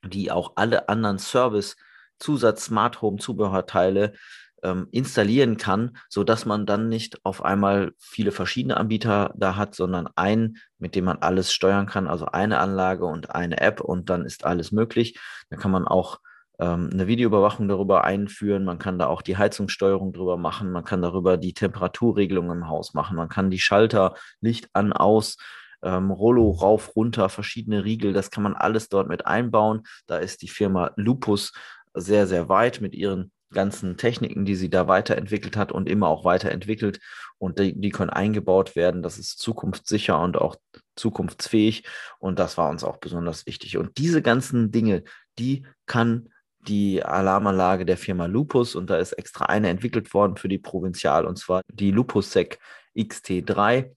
die 0.08 0.32
auch 0.32 0.54
alle 0.56 0.90
anderen 0.90 1.20
Service 1.20 1.76
Zusatz 2.20 2.66
Smart 2.66 3.02
Home 3.02 3.18
Zubehörteile 3.18 4.14
ähm, 4.64 4.88
installieren 4.92 5.58
kann, 5.58 5.98
so 6.10 6.24
dass 6.24 6.46
man 6.46 6.66
dann 6.66 6.90
nicht 6.90 7.24
auf 7.24 7.44
einmal 7.44 7.92
viele 8.00 8.32
verschiedene 8.32 8.78
Anbieter 8.78 9.34
da 9.36 9.56
hat, 9.56 9.76
sondern 9.76 10.08
einen, 10.16 10.58
mit 10.80 10.96
dem 10.96 11.06
man 11.06 11.18
alles 11.20 11.54
steuern 11.54 11.86
kann, 11.86 12.08
also 12.08 12.26
eine 12.26 12.60
Anlage 12.60 13.06
und 13.06 13.36
eine 13.36 13.60
App 13.62 13.82
und 13.82 14.10
dann 14.10 14.26
ist 14.26 14.46
alles 14.46 14.72
möglich. 14.72 15.20
Da 15.50 15.58
kann 15.58 15.72
man 15.72 15.88
auch 15.88 16.20
ähm, 16.60 16.90
eine 16.92 17.08
Videoüberwachung 17.08 17.68
darüber 17.68 18.04
einführen, 18.06 18.66
man 18.66 18.80
kann 18.80 18.98
da 18.98 19.08
auch 19.08 19.22
die 19.22 19.38
Heizungssteuerung 19.38 20.14
drüber 20.14 20.38
machen, 20.38 20.72
man 20.72 20.84
kann 20.84 21.02
darüber 21.02 21.38
die 21.38 21.54
Temperaturregelung 21.54 22.50
im 22.52 22.68
Haus 22.68 22.94
machen, 22.94 23.18
man 23.18 23.30
kann 23.30 23.52
die 23.52 23.60
Schalter 23.60 24.16
Licht 24.42 24.70
an, 24.74 24.94
aus, 24.94 25.38
ähm, 25.86 26.12
Rollo 26.12 26.52
rauf, 26.52 26.96
runter, 26.96 27.30
verschiedene 27.30 27.86
Riegel, 27.86 28.12
das 28.12 28.32
kann 28.32 28.44
man 28.44 28.56
alles 28.56 28.90
dort 28.90 29.08
mit 29.08 29.26
einbauen. 29.26 29.84
Da 30.08 30.18
ist 30.18 30.42
die 30.42 30.50
Firma 30.50 30.92
Lupus 30.98 31.54
sehr, 31.94 32.28
sehr 32.28 32.50
weit 32.50 32.82
mit 32.82 32.94
ihren 32.96 33.32
ganzen 33.54 33.96
Techniken, 33.96 34.44
die 34.44 34.56
sie 34.56 34.70
da 34.70 34.88
weiterentwickelt 34.88 35.56
hat 35.56 35.72
und 35.72 35.88
immer 35.88 36.10
auch 36.10 36.26
weiterentwickelt. 36.26 37.00
Und 37.38 37.60
die, 37.60 37.80
die 37.80 37.90
können 37.90 38.10
eingebaut 38.10 38.76
werden. 38.76 39.04
Das 39.04 39.18
ist 39.18 39.40
zukunftssicher 39.40 40.20
und 40.20 40.38
auch 40.38 40.58
zukunftsfähig. 40.96 41.86
Und 42.20 42.40
das 42.40 42.58
war 42.58 42.70
uns 42.70 42.84
auch 42.84 42.98
besonders 42.98 43.46
wichtig. 43.46 43.78
Und 43.78 43.98
diese 43.98 44.22
ganzen 44.22 44.72
Dinge, 44.72 45.04
die 45.38 45.66
kann 45.86 46.30
die 46.68 47.04
Alarmanlage 47.04 47.86
der 47.86 47.98
Firma 47.98 48.26
Lupus 48.26 48.76
und 48.76 48.90
da 48.90 48.98
ist 48.98 49.14
extra 49.14 49.46
eine 49.46 49.70
entwickelt 49.70 50.14
worden 50.14 50.36
für 50.38 50.48
die 50.48 50.58
Provinzial 50.58 51.26
und 51.26 51.38
zwar 51.38 51.62
die 51.72 51.92
LupusSec 51.92 52.58
XT3. 52.98 53.92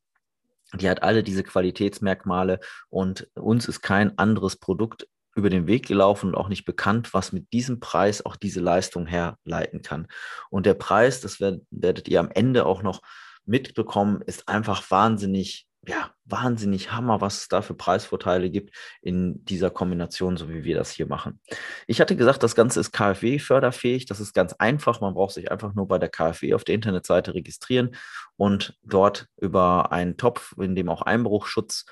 Die 0.75 0.89
hat 0.89 1.03
alle 1.03 1.23
diese 1.23 1.43
Qualitätsmerkmale 1.43 2.61
und 2.91 3.29
uns 3.35 3.69
ist 3.69 3.81
kein 3.81 4.19
anderes 4.19 4.57
Produkt 4.57 5.09
über 5.35 5.51
den 5.51 5.67
Weg 5.67 5.87
gelaufen 5.87 6.31
und 6.31 6.35
auch 6.35 6.49
nicht 6.49 6.65
bekannt, 6.65 7.15
was 7.15 7.33
mit 7.33 7.53
diesem 7.53 7.81
Preis 7.81 8.27
auch 8.27 8.37
diese 8.37 8.61
Leistung 8.61 9.07
herleiten 9.07 9.83
kann. 9.83 10.09
Und 10.51 10.67
der 10.67 10.75
Preis, 10.75 11.21
das 11.21 11.41
werdet 11.41 12.09
ihr 12.09 12.21
am 12.21 12.31
Ende 12.31 12.67
auch 12.67 12.83
noch 12.83 13.01
mitbekommen, 13.47 14.21
ist 14.23 14.49
einfach 14.49 14.91
wahnsinnig, 14.91 15.68
ja, 15.89 16.11
wahnsinnig 16.27 16.93
Hammer, 16.93 17.23
was 17.23 17.39
es 17.39 17.49
da 17.49 17.63
für 17.63 17.73
Preisvorteile 17.73 18.51
gibt 18.51 18.77
in 19.01 19.43
dieser 19.47 19.71
Kombination, 19.71 20.37
so 20.37 20.51
wie 20.51 20.63
wir 20.63 20.77
das 20.77 20.91
hier 20.91 21.07
machen. 21.07 21.41
Ich 21.87 21.99
hatte 22.03 22.15
gesagt, 22.15 22.43
das 22.43 22.55
Ganze 22.55 22.81
ist 22.81 22.93
KfW-förderfähig. 22.93 24.05
Das 24.05 24.21
ist 24.21 24.35
ganz 24.35 24.53
einfach. 24.53 25.01
Man 25.01 25.15
braucht 25.15 25.33
sich 25.33 25.51
einfach 25.51 25.75
nur 25.75 25.89
bei 25.89 25.99
der 25.99 26.11
KfW 26.11 26.53
auf 26.53 26.65
der 26.65 26.75
Internetseite 26.75 27.33
registrieren 27.35 27.97
und 28.37 28.77
dort 28.83 29.29
über 29.41 29.91
einen 29.91 30.19
Topf, 30.19 30.55
in 30.59 30.77
dem 30.77 30.91
auch 30.91 31.01
Einbruchschutz 31.01 31.87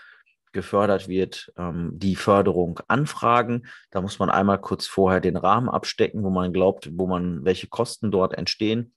gefördert 0.52 1.08
wird, 1.08 1.50
ähm, 1.56 1.92
die 1.94 2.16
Förderung 2.16 2.80
anfragen. 2.88 3.66
Da 3.90 4.02
muss 4.02 4.18
man 4.18 4.28
einmal 4.28 4.60
kurz 4.60 4.86
vorher 4.86 5.20
den 5.20 5.38
Rahmen 5.38 5.70
abstecken, 5.70 6.22
wo 6.22 6.28
man 6.28 6.52
glaubt, 6.52 6.90
wo 6.92 7.06
man, 7.06 7.46
welche 7.46 7.68
Kosten 7.68 8.10
dort 8.10 8.34
entstehen. 8.34 8.94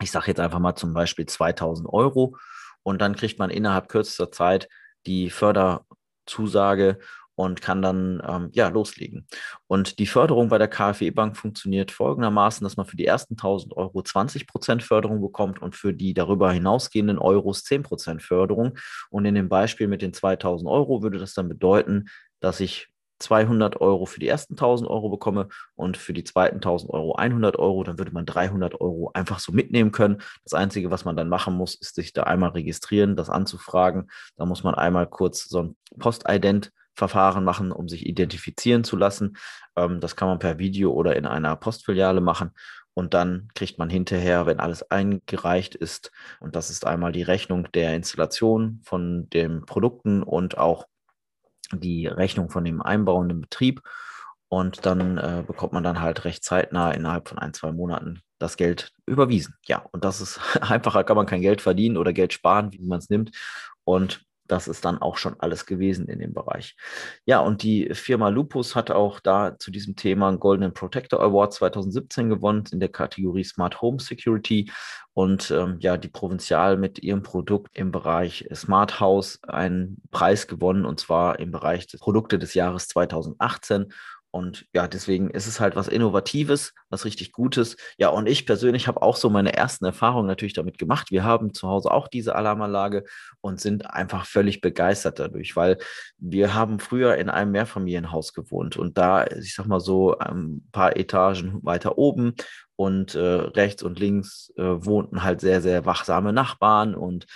Ich 0.00 0.12
sage 0.12 0.28
jetzt 0.28 0.40
einfach 0.40 0.60
mal 0.60 0.76
zum 0.76 0.94
Beispiel 0.94 1.26
2000 1.26 1.88
Euro 1.88 2.36
und 2.82 3.00
dann 3.00 3.16
kriegt 3.16 3.38
man 3.38 3.50
innerhalb 3.50 3.88
kürzester 3.88 4.30
Zeit 4.30 4.68
die 5.06 5.30
Förderzusage 5.30 6.98
und 7.40 7.62
kann 7.62 7.80
dann 7.80 8.22
ähm, 8.26 8.50
ja 8.52 8.68
loslegen. 8.68 9.26
Und 9.66 9.98
die 9.98 10.06
Förderung 10.06 10.50
bei 10.50 10.58
der 10.58 10.68
KfW 10.68 11.10
Bank 11.10 11.38
funktioniert 11.38 11.90
folgendermaßen, 11.90 12.64
dass 12.64 12.76
man 12.76 12.84
für 12.84 12.96
die 12.96 13.06
ersten 13.06 13.34
1000 13.34 13.76
Euro 13.76 14.02
20 14.02 14.46
Prozent 14.46 14.82
Förderung 14.82 15.22
bekommt 15.22 15.62
und 15.62 15.74
für 15.74 15.94
die 15.94 16.12
darüber 16.12 16.52
hinausgehenden 16.52 17.18
Euros 17.18 17.64
10 17.64 17.82
Prozent 17.82 18.22
Förderung. 18.22 18.76
Und 19.08 19.24
in 19.24 19.34
dem 19.34 19.48
Beispiel 19.48 19.88
mit 19.88 20.02
den 20.02 20.12
2000 20.12 20.68
Euro 20.68 21.02
würde 21.02 21.18
das 21.18 21.32
dann 21.32 21.48
bedeuten, 21.48 22.10
dass 22.40 22.60
ich 22.60 22.88
200 23.20 23.80
Euro 23.80 24.06
für 24.06 24.18
die 24.18 24.28
ersten 24.28 24.54
1000 24.54 24.90
Euro 24.90 25.08
bekomme 25.08 25.48
und 25.76 25.96
für 25.96 26.12
die 26.12 26.24
zweiten 26.24 26.56
1000 26.56 26.90
Euro 26.90 27.14
100 27.14 27.58
Euro, 27.58 27.84
dann 27.84 27.98
würde 27.98 28.12
man 28.12 28.26
300 28.26 28.80
Euro 28.80 29.10
einfach 29.14 29.38
so 29.38 29.52
mitnehmen 29.52 29.92
können. 29.92 30.20
Das 30.44 30.54
Einzige, 30.54 30.90
was 30.90 31.04
man 31.04 31.16
dann 31.16 31.28
machen 31.28 31.54
muss, 31.54 31.74
ist 31.74 31.94
sich 31.94 32.12
da 32.12 32.24
einmal 32.24 32.50
registrieren, 32.50 33.16
das 33.16 33.30
anzufragen. 33.30 34.10
Da 34.36 34.46
muss 34.46 34.64
man 34.64 34.74
einmal 34.74 35.06
kurz 35.06 35.48
so 35.48 35.62
ein 35.62 35.76
Postident-Verfahren 35.98 37.44
machen, 37.44 37.72
um 37.72 37.88
sich 37.88 38.06
identifizieren 38.06 38.84
zu 38.84 38.96
lassen. 38.96 39.36
Ähm, 39.76 40.00
das 40.00 40.16
kann 40.16 40.28
man 40.28 40.38
per 40.38 40.58
Video 40.58 40.92
oder 40.92 41.16
in 41.16 41.26
einer 41.26 41.56
Postfiliale 41.56 42.20
machen. 42.20 42.52
Und 42.94 43.14
dann 43.14 43.48
kriegt 43.54 43.78
man 43.78 43.88
hinterher, 43.88 44.46
wenn 44.46 44.60
alles 44.60 44.90
eingereicht 44.90 45.74
ist, 45.74 46.10
und 46.40 46.56
das 46.56 46.70
ist 46.70 46.86
einmal 46.86 47.12
die 47.12 47.22
Rechnung 47.22 47.68
der 47.72 47.94
Installation 47.94 48.80
von 48.84 49.30
den 49.30 49.64
Produkten 49.64 50.22
und 50.22 50.58
auch 50.58 50.86
die 51.72 52.06
Rechnung 52.06 52.50
von 52.50 52.64
dem 52.64 52.82
einbauenden 52.82 53.40
Betrieb 53.40 53.82
und 54.48 54.84
dann 54.84 55.18
äh, 55.18 55.44
bekommt 55.46 55.72
man 55.72 55.84
dann 55.84 56.00
halt 56.00 56.24
recht 56.24 56.42
zeitnah 56.42 56.90
innerhalb 56.90 57.28
von 57.28 57.38
ein, 57.38 57.54
zwei 57.54 57.70
Monaten 57.70 58.20
das 58.40 58.56
Geld 58.56 58.92
überwiesen. 59.06 59.54
Ja, 59.66 59.84
und 59.92 60.04
das 60.04 60.20
ist 60.20 60.40
einfacher, 60.60 61.04
kann 61.04 61.16
man 61.16 61.26
kein 61.26 61.42
Geld 61.42 61.60
verdienen 61.60 61.96
oder 61.96 62.12
Geld 62.12 62.32
sparen, 62.32 62.72
wie 62.72 62.80
man 62.80 62.98
es 62.98 63.10
nimmt. 63.10 63.30
Und 63.84 64.24
das 64.50 64.68
ist 64.68 64.84
dann 64.84 64.98
auch 64.98 65.16
schon 65.16 65.36
alles 65.38 65.66
gewesen 65.66 66.08
in 66.08 66.18
dem 66.18 66.32
Bereich. 66.34 66.76
Ja, 67.24 67.40
und 67.40 67.62
die 67.62 67.90
Firma 67.94 68.28
Lupus 68.28 68.74
hat 68.74 68.90
auch 68.90 69.20
da 69.20 69.58
zu 69.58 69.70
diesem 69.70 69.96
Thema 69.96 70.28
einen 70.28 70.40
Golden 70.40 70.72
Protector 70.72 71.20
Award 71.20 71.54
2017 71.54 72.28
gewonnen 72.28 72.64
in 72.72 72.80
der 72.80 72.88
Kategorie 72.88 73.44
Smart 73.44 73.80
Home 73.80 74.00
Security 74.00 74.70
und 75.12 75.50
ähm, 75.50 75.76
ja, 75.80 75.96
die 75.96 76.08
Provinzial 76.08 76.76
mit 76.76 77.02
ihrem 77.02 77.22
Produkt 77.22 77.76
im 77.76 77.92
Bereich 77.92 78.48
Smart 78.54 79.00
House 79.00 79.38
einen 79.42 80.02
Preis 80.10 80.46
gewonnen 80.46 80.84
und 80.84 81.00
zwar 81.00 81.38
im 81.38 81.50
Bereich 81.50 81.86
des 81.86 82.00
Produkte 82.00 82.38
des 82.38 82.54
Jahres 82.54 82.88
2018 82.88 83.92
und 84.32 84.66
ja, 84.72 84.86
deswegen 84.86 85.30
ist 85.30 85.46
es 85.46 85.58
halt 85.58 85.74
was 85.74 85.88
Innovatives, 85.88 86.72
was 86.88 87.04
richtig 87.04 87.32
Gutes. 87.32 87.76
Ja, 87.98 88.10
und 88.10 88.28
ich 88.28 88.46
persönlich 88.46 88.86
habe 88.86 89.02
auch 89.02 89.16
so 89.16 89.28
meine 89.28 89.54
ersten 89.54 89.84
Erfahrungen 89.84 90.28
natürlich 90.28 90.52
damit 90.52 90.78
gemacht. 90.78 91.10
Wir 91.10 91.24
haben 91.24 91.52
zu 91.52 91.68
Hause 91.68 91.90
auch 91.90 92.06
diese 92.06 92.36
Alarmanlage 92.36 93.04
und 93.40 93.60
sind 93.60 93.90
einfach 93.90 94.26
völlig 94.26 94.60
begeistert 94.60 95.18
dadurch, 95.18 95.56
weil 95.56 95.78
wir 96.18 96.54
haben 96.54 96.78
früher 96.78 97.16
in 97.16 97.28
einem 97.28 97.50
Mehrfamilienhaus 97.50 98.32
gewohnt 98.32 98.76
und 98.76 98.98
da, 98.98 99.26
ich 99.26 99.54
sag 99.54 99.66
mal 99.66 99.80
so, 99.80 100.16
ein 100.18 100.68
paar 100.70 100.96
Etagen 100.96 101.58
weiter 101.62 101.98
oben 101.98 102.34
und 102.76 103.14
äh, 103.16 103.18
rechts 103.18 103.82
und 103.82 103.98
links 103.98 104.52
äh, 104.56 104.62
wohnten 104.62 105.24
halt 105.24 105.40
sehr, 105.40 105.60
sehr 105.60 105.86
wachsame 105.86 106.32
Nachbarn 106.32 106.94
und 106.94 107.26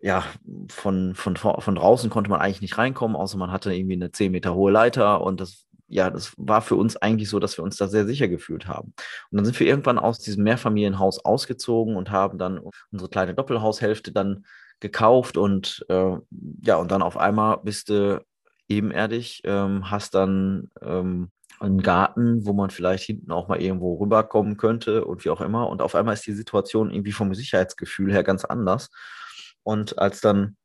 ja, 0.00 0.22
von, 0.68 1.14
von, 1.14 1.36
von 1.36 1.74
draußen 1.74 2.10
konnte 2.10 2.28
man 2.28 2.40
eigentlich 2.40 2.60
nicht 2.60 2.76
reinkommen, 2.76 3.16
außer 3.16 3.38
man 3.38 3.50
hatte 3.52 3.72
irgendwie 3.72 3.94
eine 3.94 4.10
10 4.10 4.32
Meter 4.32 4.54
hohe 4.54 4.70
Leiter 4.70 5.22
und 5.22 5.40
das 5.40 5.64
ja, 5.88 6.10
das 6.10 6.32
war 6.36 6.62
für 6.62 6.76
uns 6.76 6.96
eigentlich 6.96 7.28
so, 7.28 7.38
dass 7.38 7.58
wir 7.58 7.64
uns 7.64 7.76
da 7.76 7.88
sehr 7.88 8.06
sicher 8.06 8.28
gefühlt 8.28 8.66
haben. 8.66 8.94
Und 9.30 9.36
dann 9.36 9.44
sind 9.44 9.58
wir 9.60 9.66
irgendwann 9.66 9.98
aus 9.98 10.18
diesem 10.18 10.44
Mehrfamilienhaus 10.44 11.24
ausgezogen 11.24 11.96
und 11.96 12.10
haben 12.10 12.38
dann 12.38 12.60
unsere 12.90 13.10
kleine 13.10 13.34
Doppelhaushälfte 13.34 14.12
dann 14.12 14.46
gekauft 14.80 15.36
und 15.36 15.84
äh, 15.88 16.16
ja, 16.62 16.76
und 16.76 16.90
dann 16.90 17.02
auf 17.02 17.16
einmal 17.16 17.58
bist 17.62 17.88
du 17.88 18.24
ebenerdig, 18.68 19.42
ähm, 19.44 19.90
hast 19.90 20.14
dann 20.14 20.70
ähm, 20.82 21.30
einen 21.60 21.82
Garten, 21.82 22.46
wo 22.46 22.52
man 22.52 22.70
vielleicht 22.70 23.04
hinten 23.04 23.30
auch 23.30 23.48
mal 23.48 23.60
irgendwo 23.60 23.94
rüberkommen 23.96 24.56
könnte 24.56 25.04
und 25.04 25.24
wie 25.24 25.30
auch 25.30 25.40
immer. 25.40 25.68
Und 25.68 25.82
auf 25.82 25.94
einmal 25.94 26.14
ist 26.14 26.26
die 26.26 26.32
Situation 26.32 26.90
irgendwie 26.90 27.12
vom 27.12 27.34
Sicherheitsgefühl 27.34 28.12
her 28.12 28.24
ganz 28.24 28.44
anders. 28.44 28.90
Und 29.62 29.98
als 29.98 30.20
dann 30.20 30.56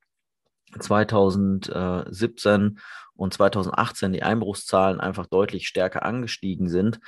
2017 0.77 2.79
und 3.15 3.33
2018 3.33 4.13
die 4.13 4.23
Einbruchszahlen 4.23 4.99
einfach 4.99 5.25
deutlich 5.25 5.67
stärker 5.67 6.03
angestiegen 6.03 6.69
sind, 6.69 6.99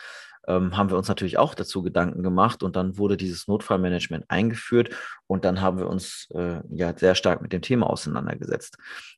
ähm, 0.48 0.76
haben 0.76 0.90
wir 0.90 0.98
uns 0.98 1.08
natürlich 1.08 1.38
auch 1.38 1.54
dazu 1.54 1.84
Gedanken 1.84 2.24
gemacht 2.24 2.64
und 2.64 2.76
dann 2.76 2.98
wurde 2.98 3.16
dieses 3.16 3.48
Notfallmanagement 3.48 4.26
eingeführt 4.28 4.90
und 5.28 5.46
dann 5.46 5.62
haben 5.62 5.78
wir 5.78 5.88
uns 5.88 6.28
äh, 6.34 6.62
ja 6.70 6.98
sehr 6.98 7.16
stark 7.16 7.42
mit 7.42 7.54
dem 7.54 7.62
Thema 7.62 7.90
auseinandergesetzt. 7.90 8.78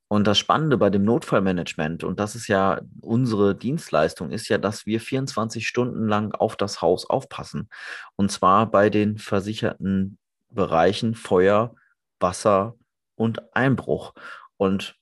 Und 0.10 0.28
das 0.28 0.38
Spannende 0.38 0.78
bei 0.78 0.90
dem 0.90 1.04
Notfallmanagement, 1.04 2.04
und 2.04 2.20
das 2.20 2.36
ist 2.36 2.48
ja 2.48 2.82
unsere 3.02 3.56
Dienstleistung, 3.56 4.32
ist 4.32 4.50
ja, 4.50 4.58
dass 4.58 4.86
wir 4.86 5.00
24 5.00 5.68
Stunden 5.68 6.08
lang 6.08 6.34
auf 6.34 6.56
das 6.56 6.82
Haus 6.82 7.10
aufpassen. 7.10 7.70
Und 8.16 8.32
zwar 8.32 8.70
bei 8.70 8.90
den 8.90 9.18
versicherten 9.18 10.18
Bereichen 10.50 11.16
Feuer, 11.16 11.74
Wasser 12.20 12.76
und 13.16 13.56
Einbruch. 13.56 14.14
Und 14.58 14.96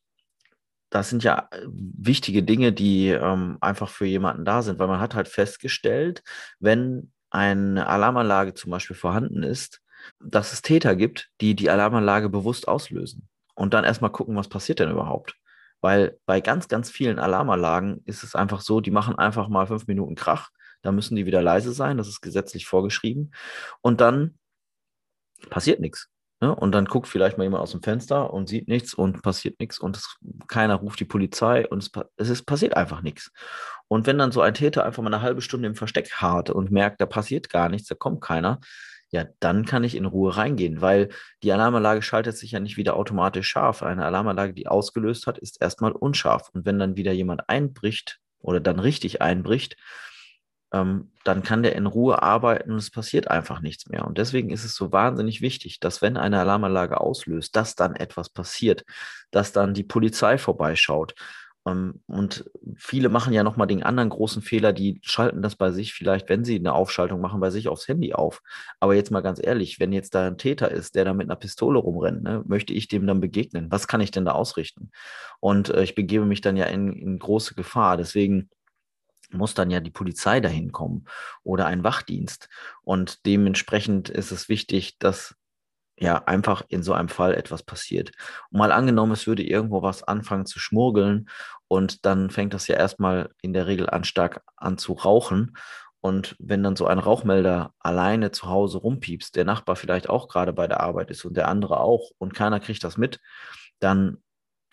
das 0.89 1.09
sind 1.09 1.23
ja 1.23 1.47
äh, 1.51 1.65
wichtige 1.67 2.43
Dinge, 2.43 2.73
die 2.73 3.09
ähm, 3.09 3.57
einfach 3.61 3.89
für 3.89 4.05
jemanden 4.05 4.45
da 4.45 4.61
sind, 4.61 4.77
weil 4.79 4.87
man 4.87 4.99
hat 4.99 5.15
halt 5.15 5.27
festgestellt, 5.27 6.23
wenn 6.59 7.11
eine 7.29 7.87
Alarmanlage 7.87 8.53
zum 8.53 8.71
Beispiel 8.71 8.95
vorhanden 8.95 9.41
ist, 9.41 9.81
dass 10.19 10.53
es 10.53 10.61
Täter 10.61 10.95
gibt, 10.95 11.29
die 11.39 11.55
die 11.55 11.69
Alarmanlage 11.69 12.29
bewusst 12.29 12.67
auslösen 12.67 13.29
und 13.55 13.73
dann 13.73 13.85
erstmal 13.85 14.11
gucken, 14.11 14.35
was 14.35 14.49
passiert 14.49 14.79
denn 14.79 14.91
überhaupt. 14.91 15.35
Weil 15.79 16.19
bei 16.25 16.41
ganz, 16.41 16.67
ganz 16.67 16.91
vielen 16.91 17.19
Alarmanlagen 17.19 18.01
ist 18.05 18.23
es 18.23 18.35
einfach 18.35 18.61
so, 18.61 18.81
die 18.81 18.91
machen 18.91 19.17
einfach 19.17 19.47
mal 19.47 19.67
fünf 19.67 19.87
Minuten 19.87 20.15
Krach, 20.15 20.49
da 20.81 20.91
müssen 20.91 21.15
die 21.15 21.25
wieder 21.25 21.41
leise 21.41 21.71
sein, 21.71 21.97
das 21.97 22.07
ist 22.07 22.21
gesetzlich 22.21 22.65
vorgeschrieben 22.65 23.31
und 23.81 24.01
dann 24.01 24.37
passiert 25.49 25.79
nichts. 25.79 26.09
Ne? 26.41 26.53
Und 26.53 26.73
dann 26.73 26.85
guckt 26.85 27.07
vielleicht 27.07 27.37
mal 27.37 27.43
jemand 27.43 27.61
aus 27.61 27.71
dem 27.71 27.83
Fenster 27.83 28.33
und 28.33 28.49
sieht 28.49 28.67
nichts 28.67 28.95
und 28.95 29.21
passiert 29.21 29.59
nichts 29.59 29.77
und 29.77 29.95
es, 29.95 30.17
keiner 30.47 30.75
ruft 30.75 30.99
die 30.99 31.05
Polizei 31.05 31.67
und 31.67 31.83
es, 31.83 31.91
es 32.17 32.29
ist, 32.29 32.45
passiert 32.45 32.75
einfach 32.75 33.01
nichts. 33.01 33.31
Und 33.87 34.07
wenn 34.07 34.17
dann 34.17 34.31
so 34.31 34.41
ein 34.41 34.55
Täter 34.55 34.83
einfach 34.83 35.03
mal 35.03 35.13
eine 35.13 35.21
halbe 35.21 35.41
Stunde 35.41 35.67
im 35.67 35.75
Versteck 35.75 36.11
hart 36.13 36.49
und 36.49 36.71
merkt, 36.71 36.99
da 36.99 37.05
passiert 37.05 37.49
gar 37.49 37.69
nichts, 37.69 37.87
da 37.87 37.95
kommt 37.95 38.21
keiner, 38.21 38.59
ja, 39.11 39.25
dann 39.39 39.65
kann 39.65 39.83
ich 39.83 39.95
in 39.95 40.05
Ruhe 40.05 40.35
reingehen, 40.35 40.81
weil 40.81 41.09
die 41.43 41.51
Alarmanlage 41.51 42.01
schaltet 42.01 42.37
sich 42.37 42.51
ja 42.51 42.59
nicht 42.59 42.77
wieder 42.77 42.95
automatisch 42.95 43.47
scharf. 43.49 43.83
Eine 43.83 44.05
Alarmanlage, 44.05 44.53
die 44.53 44.67
ausgelöst 44.67 45.27
hat, 45.27 45.37
ist 45.37 45.61
erstmal 45.61 45.91
unscharf. 45.91 46.49
Und 46.53 46.65
wenn 46.65 46.79
dann 46.79 46.95
wieder 46.95 47.11
jemand 47.11 47.49
einbricht 47.49 48.19
oder 48.39 48.61
dann 48.61 48.79
richtig 48.79 49.21
einbricht, 49.21 49.75
ähm, 50.73 51.11
dann 51.23 51.43
kann 51.43 51.63
der 51.63 51.75
in 51.75 51.85
Ruhe 51.85 52.21
arbeiten 52.21 52.71
und 52.71 52.77
es 52.77 52.91
passiert 52.91 53.29
einfach 53.29 53.61
nichts 53.61 53.87
mehr. 53.89 54.05
Und 54.05 54.17
deswegen 54.17 54.49
ist 54.49 54.63
es 54.63 54.75
so 54.75 54.91
wahnsinnig 54.91 55.41
wichtig, 55.41 55.79
dass 55.79 56.01
wenn 56.01 56.17
eine 56.17 56.39
Alarmanlage 56.39 56.99
auslöst, 56.99 57.55
dass 57.55 57.75
dann 57.75 57.95
etwas 57.95 58.29
passiert, 58.29 58.85
dass 59.31 59.51
dann 59.51 59.73
die 59.73 59.83
Polizei 59.83 60.37
vorbeischaut. 60.37 61.13
Ähm, 61.67 62.01
und 62.07 62.49
viele 62.75 63.09
machen 63.09 63.33
ja 63.33 63.43
nochmal 63.43 63.67
den 63.67 63.83
anderen 63.83 64.09
großen 64.09 64.41
Fehler, 64.41 64.73
die 64.73 64.99
schalten 65.03 65.41
das 65.41 65.55
bei 65.55 65.71
sich 65.71 65.93
vielleicht, 65.93 66.29
wenn 66.29 66.43
sie 66.43 66.57
eine 66.57 66.73
Aufschaltung 66.73 67.21
machen, 67.21 67.39
bei 67.39 67.51
sich 67.51 67.67
aufs 67.67 67.87
Handy 67.87 68.13
auf. 68.13 68.41
Aber 68.79 68.95
jetzt 68.95 69.11
mal 69.11 69.21
ganz 69.21 69.39
ehrlich, 69.43 69.79
wenn 69.79 69.93
jetzt 69.93 70.15
da 70.15 70.27
ein 70.27 70.37
Täter 70.37 70.71
ist, 70.71 70.95
der 70.95 71.05
da 71.05 71.13
mit 71.13 71.27
einer 71.27 71.35
Pistole 71.35 71.79
rumrennt, 71.79 72.23
ne, 72.23 72.43
möchte 72.47 72.73
ich 72.73 72.87
dem 72.87 73.05
dann 73.05 73.21
begegnen? 73.21 73.67
Was 73.69 73.87
kann 73.87 74.01
ich 74.01 74.11
denn 74.11 74.25
da 74.25 74.31
ausrichten? 74.31 74.91
Und 75.39 75.69
äh, 75.69 75.83
ich 75.83 75.95
begebe 75.95 76.25
mich 76.25 76.41
dann 76.41 76.57
ja 76.57 76.65
in, 76.65 76.93
in 76.93 77.19
große 77.19 77.55
Gefahr. 77.55 77.97
Deswegen 77.97 78.49
muss 79.33 79.53
dann 79.53 79.69
ja 79.71 79.79
die 79.79 79.91
Polizei 79.91 80.39
dahin 80.39 80.71
kommen 80.71 81.05
oder 81.43 81.65
ein 81.65 81.83
Wachdienst. 81.83 82.49
Und 82.83 83.25
dementsprechend 83.25 84.09
ist 84.09 84.31
es 84.31 84.49
wichtig, 84.49 84.97
dass 84.99 85.35
ja 86.01 86.23
einfach 86.25 86.63
in 86.67 86.83
so 86.83 86.93
einem 86.93 87.09
Fall 87.09 87.35
etwas 87.35 87.63
passiert. 87.63 88.11
Und 88.49 88.59
mal 88.59 88.71
angenommen, 88.71 89.11
es 89.11 89.27
würde 89.27 89.43
irgendwo 89.43 89.81
was 89.83 90.03
anfangen 90.03 90.45
zu 90.45 90.59
schmurgeln 90.59 91.29
und 91.67 92.05
dann 92.05 92.29
fängt 92.29 92.53
das 92.53 92.67
ja 92.67 92.75
erstmal 92.75 93.29
in 93.41 93.53
der 93.53 93.67
Regel 93.67 93.89
an 93.89 94.03
stark 94.03 94.41
an 94.57 94.77
zu 94.77 94.93
rauchen. 94.93 95.55
Und 96.01 96.35
wenn 96.39 96.63
dann 96.63 96.75
so 96.75 96.87
ein 96.87 96.97
Rauchmelder 96.97 97.75
alleine 97.79 98.31
zu 98.31 98.47
Hause 98.47 98.79
rumpiepst, 98.79 99.35
der 99.35 99.45
Nachbar 99.45 99.75
vielleicht 99.75 100.09
auch 100.09 100.27
gerade 100.27 100.51
bei 100.53 100.67
der 100.67 100.79
Arbeit 100.79 101.11
ist 101.11 101.23
und 101.25 101.37
der 101.37 101.47
andere 101.47 101.79
auch 101.79 102.09
und 102.17 102.33
keiner 102.33 102.59
kriegt 102.59 102.83
das 102.83 102.97
mit, 102.97 103.19
dann 103.79 104.17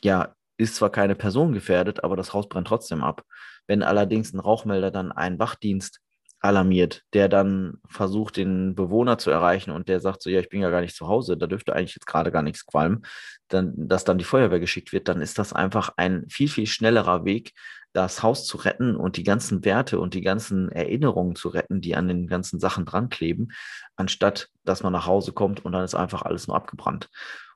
ja, 0.03 0.35
ist 0.59 0.77
zwar 0.77 0.91
keine 0.91 1.15
Person 1.15 1.53
gefährdet, 1.53 2.05
aber 2.05 2.17
das 2.17 2.35
Haus 2.35 2.49
brennt 2.49 2.69
trotzdem 2.69 3.03
ab. 3.03 3.23
Wenn 3.67 3.83
allerdings 3.83 4.35
ein 4.35 4.41
Rauchmelder 4.41 4.91
dann 4.91 5.13
einen 5.13 5.39
Wachdienst 5.39 6.01
alarmiert, 6.41 7.05
der 7.15 7.29
dann 7.29 7.79
versucht, 7.89 8.37
den 8.37 8.75
Bewohner 8.75 9.19
zu 9.19 9.31
erreichen 9.31 9.71
und 9.71 9.89
der 9.89 10.01
sagt 10.01 10.23
so, 10.23 10.31
ja, 10.31 10.41
ich 10.41 10.49
bin 10.49 10.61
ja 10.61 10.71
gar 10.71 10.81
nicht 10.81 10.95
zu 10.95 11.09
Hause, 11.09 11.37
da 11.37 11.47
dürfte 11.47 11.75
eigentlich 11.75 11.97
jetzt 11.97 12.07
gerade 12.07 12.31
gar 12.31 12.43
nichts 12.43 12.67
qualmen, 12.67 13.05
dann, 13.49 13.89
dass 13.89 14.05
dann 14.05 14.19
die 14.19 14.25
Feuerwehr 14.25 14.61
geschickt 14.61 14.93
wird, 14.93 15.09
dann 15.09 15.21
ist 15.21 15.39
das 15.39 15.53
einfach 15.53 15.93
ein 15.97 16.27
viel, 16.29 16.49
viel 16.49 16.67
schnellerer 16.67 17.25
Weg, 17.25 17.55
das 17.93 18.23
Haus 18.23 18.47
zu 18.47 18.59
retten 18.59 18.95
und 18.95 19.17
die 19.17 19.25
ganzen 19.25 19.65
Werte 19.65 19.99
und 19.99 20.15
die 20.15 20.21
ganzen 20.21 20.71
Erinnerungen 20.71 21.35
zu 21.35 21.49
retten, 21.49 21.81
die 21.81 21.97
an 21.97 22.07
den 22.07 22.27
ganzen 22.29 22.61
Sachen 22.61 22.85
dran 22.85 23.09
kleben, 23.09 23.49
anstatt 23.97 24.49
dass 24.65 24.83
man 24.83 24.93
nach 24.93 25.07
Hause 25.07 25.33
kommt 25.33 25.65
und 25.65 25.73
dann 25.73 25.85
ist 25.85 25.95
einfach 25.95 26.23
alles 26.23 26.47
nur 26.47 26.57
abgebrannt. 26.57 27.09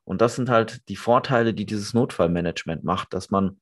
Und 0.05 0.21
das 0.21 0.37
sind 0.37 0.49
halt 0.49 0.89
die 0.89 0.97
Vorteile, 0.97 1.55
die 1.55 1.67
dieses 1.67 1.95
Notfallmanagement 1.95 2.85
macht, 2.85 3.15
dass 3.15 3.31
man 3.31 3.61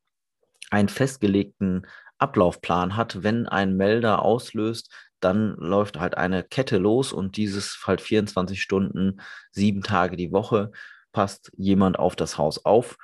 einen 0.70 0.88
festgelegten 0.88 1.86
Ablaufplan 2.18 2.96
hat. 2.96 3.22
Wenn 3.22 3.46
ein 3.48 3.76
Melder 3.76 4.22
auslöst, 4.22 4.92
dann 5.20 5.54
läuft 5.56 5.98
halt 5.98 6.16
eine 6.16 6.42
Kette 6.42 6.78
los 6.78 7.12
und 7.12 7.36
dieses 7.36 7.78
halt 7.86 8.00
24 8.00 8.60
Stunden, 8.60 9.20
sieben 9.50 9.82
Tage 9.82 10.16
die 10.16 10.32
Woche 10.32 10.70
passt 11.12 11.52
jemand 11.56 11.98
auf 11.98 12.16
das 12.16 12.38
Haus 12.38 12.64
auf. 12.64 12.96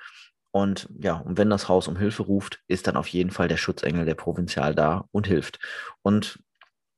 Und 0.50 0.88
ja, 0.98 1.16
und 1.16 1.36
wenn 1.36 1.50
das 1.50 1.68
Haus 1.68 1.86
um 1.86 1.96
Hilfe 1.96 2.22
ruft, 2.22 2.60
ist 2.66 2.86
dann 2.86 2.96
auf 2.96 3.08
jeden 3.08 3.30
Fall 3.30 3.48
der 3.48 3.58
Schutzengel 3.58 4.06
der 4.06 4.14
Provinzial 4.14 4.74
da 4.74 5.06
und 5.12 5.26
hilft. 5.26 5.58
Und 6.00 6.38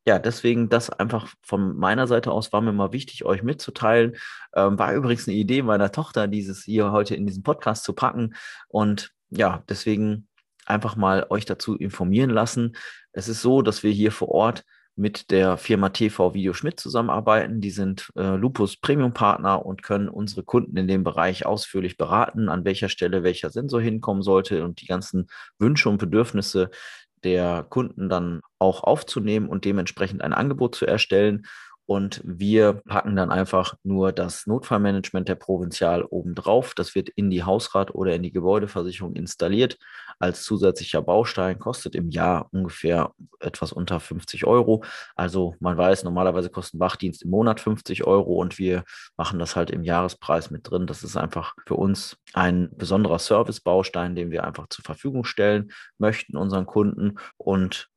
ja, 0.09 0.19
deswegen 0.19 0.71
das 0.71 0.89
einfach 0.89 1.29
von 1.43 1.77
meiner 1.77 2.07
Seite 2.07 2.33
aus 2.33 2.51
war 2.51 2.63
mir 2.63 2.73
mal 2.73 2.93
wichtig, 2.93 3.27
euch 3.27 3.43
mitzuteilen. 3.43 4.17
Ähm, 4.57 4.79
war 4.79 4.95
übrigens 4.95 5.29
eine 5.29 5.37
Idee 5.37 5.61
meiner 5.61 5.93
Tochter, 5.93 6.29
dieses 6.29 6.65
hier 6.65 6.93
heute 6.93 7.15
in 7.15 7.27
diesen 7.27 7.43
Podcast 7.43 7.85
zu 7.85 7.93
packen. 7.93 8.35
Und 8.69 9.11
ja, 9.29 9.63
deswegen 9.69 10.27
einfach 10.65 10.97
mal 10.97 11.27
euch 11.29 11.45
dazu 11.45 11.77
informieren 11.77 12.31
lassen. 12.31 12.75
Es 13.13 13.29
ist 13.29 13.43
so, 13.43 13.61
dass 13.61 13.83
wir 13.83 13.91
hier 13.91 14.11
vor 14.11 14.29
Ort 14.29 14.65
mit 14.97 15.31
der 15.31 15.59
Firma 15.59 15.91
TV 15.91 16.33
Video 16.33 16.55
Schmidt 16.55 16.81
zusammenarbeiten. 16.81 17.61
Die 17.61 17.71
sind 17.71 18.11
äh, 18.17 18.35
Lupus 18.35 18.79
Premium 18.79 19.13
Partner 19.13 19.67
und 19.67 19.83
können 19.83 20.09
unsere 20.09 20.43
Kunden 20.43 20.79
in 20.79 20.89
dem 20.89 21.05
Bereich 21.05 21.45
ausführlich 21.45 21.99
beraten, 21.99 22.49
an 22.49 22.65
welcher 22.65 22.89
Stelle 22.89 23.25
welcher 23.25 23.51
Sensor 23.51 23.83
hinkommen 23.83 24.23
sollte 24.23 24.65
und 24.65 24.81
die 24.81 24.87
ganzen 24.87 25.27
Wünsche 25.59 25.91
und 25.91 25.99
Bedürfnisse 25.99 26.71
der 27.25 27.67
Kunden 27.69 28.09
dann 28.09 28.41
auch 28.59 28.83
aufzunehmen 28.85 29.49
und 29.49 29.65
dementsprechend 29.65 30.23
ein 30.23 30.33
Angebot 30.33 30.75
zu 30.75 30.87
erstellen. 30.87 31.47
Und 31.89 32.21
wir 32.23 32.75
packen 32.75 33.17
dann 33.17 33.31
einfach 33.31 33.75
nur 33.83 34.13
das 34.13 34.47
Notfallmanagement 34.47 35.27
der 35.27 35.37
Provinzial 35.37 36.05
obendrauf. 36.05 36.75
Das 36.75 36.95
wird 36.95 37.09
in 37.09 37.31
die 37.31 37.45
Hausrat 37.45 37.95
oder 37.95 38.15
in 38.15 38.23
die 38.23 38.31
Gebäudeversicherung 38.31 39.17
installiert 39.17 39.79
als 40.19 40.43
zusätzlicher 40.43 41.01
Baustein, 41.01 41.59
kostet 41.59 41.95
im 41.95 42.11
Jahr 42.11 42.51
ungefähr 42.53 43.15
etwas 43.41 43.73
unter 43.73 44.01
50 44.01 44.45
Euro. 44.45 44.85
Also 45.17 45.55
man 45.61 45.79
weiß, 45.79 46.05
normalerweise 46.05 46.51
kostet 46.51 46.75
ein 46.75 46.81
Wachdienst 46.81 47.23
im 47.23 47.31
Monat 47.31 47.59
50 47.59 48.05
Euro 48.05 48.35
und 48.35 48.59
wir 48.59 48.85
machen 49.17 49.39
das 49.39 49.57
halt 49.57 49.71
im 49.71 49.83
Jahrespreis 49.83 50.51
mit 50.51 50.71
drin. 50.71 50.87
Das 50.87 51.03
ist 51.03 51.17
einfach 51.17 51.55
für 51.67 51.77
uns 51.77 52.19
ein 52.35 52.69
besonderer 52.77 53.19
Servicebaustein, 53.19 54.15
den 54.15 54.31
wir 54.31 54.45
einfach 54.45 54.69
zur 54.69 54.85
Verfügung 54.85 55.25
stellen 55.25 55.73
möchten 55.97 56.37
unseren 56.37 56.67
Kunden. 56.67 57.15
Und 57.39 57.89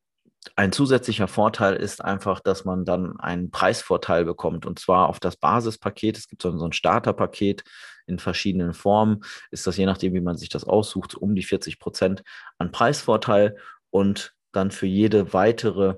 ein 0.56 0.72
zusätzlicher 0.72 1.28
Vorteil 1.28 1.76
ist 1.76 2.04
einfach, 2.04 2.40
dass 2.40 2.66
man 2.66 2.84
dann 2.84 3.20
einen 3.20 3.52
Preisvorteil 3.52 4.26
bekommt 4.26 4.66
und 4.66 4.80
zwar 4.80 5.08
auf 5.10 5.20
das 5.20 5.36
Basispaket. 5.36 6.18
Es 6.18 6.28
gibt 6.28 6.42
so 6.42 6.50
ein 6.50 6.74
Starterpaket 6.74 7.64
in 8.08 8.18
verschiedenen 8.18 8.74
Formen. 8.74 9.24
Ist 9.52 9.68
das 9.68 9.78
je 9.78 9.86
nachdem, 9.86 10.14
wie 10.14 10.22
man 10.22 10.38
sich 10.38 10.50
das 10.50 10.64
aussucht, 10.64 11.16
um 11.16 11.36
die 11.36 11.44
40 11.44 11.80
Prozent 11.80 12.24
an 12.58 12.72
Preisvorteil 12.72 13.58
und 13.92 14.34
dann 14.52 14.72
für 14.72 14.88
jede 14.88 15.34
weitere 15.34 15.96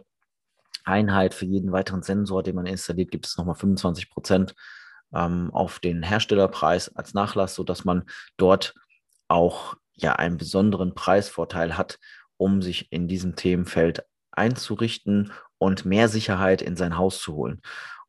Einheit, 0.84 1.34
für 1.34 1.46
jeden 1.46 1.72
weiteren 1.72 2.04
Sensor, 2.04 2.44
den 2.44 2.56
man 2.56 2.66
installiert, 2.66 3.12
gibt 3.12 3.26
es 3.26 3.38
nochmal 3.38 3.56
25 3.56 4.10
Prozent 4.10 4.56
ähm, 5.14 5.52
auf 5.54 5.80
den 5.80 6.04
Herstellerpreis 6.04 6.94
als 6.96 7.14
Nachlass, 7.14 7.56
sodass 7.56 7.86
man 7.86 8.04
dort 8.36 8.74
auch 9.30 9.76
ja 9.96 10.14
einen 10.14 10.38
besonderen 10.38 10.96
Preisvorteil 10.96 11.78
hat, 11.78 12.00
um 12.36 12.62
sich 12.62 12.92
in 12.92 13.08
diesem 13.08 13.36
Themenfeld 13.36 14.04
einzurichten 14.38 15.32
und 15.58 15.86
mehr 15.86 16.10
Sicherheit 16.10 16.62
in 16.62 16.76
sein 16.76 16.98
Haus 16.98 17.20
zu 17.20 17.34
holen. 17.34 17.62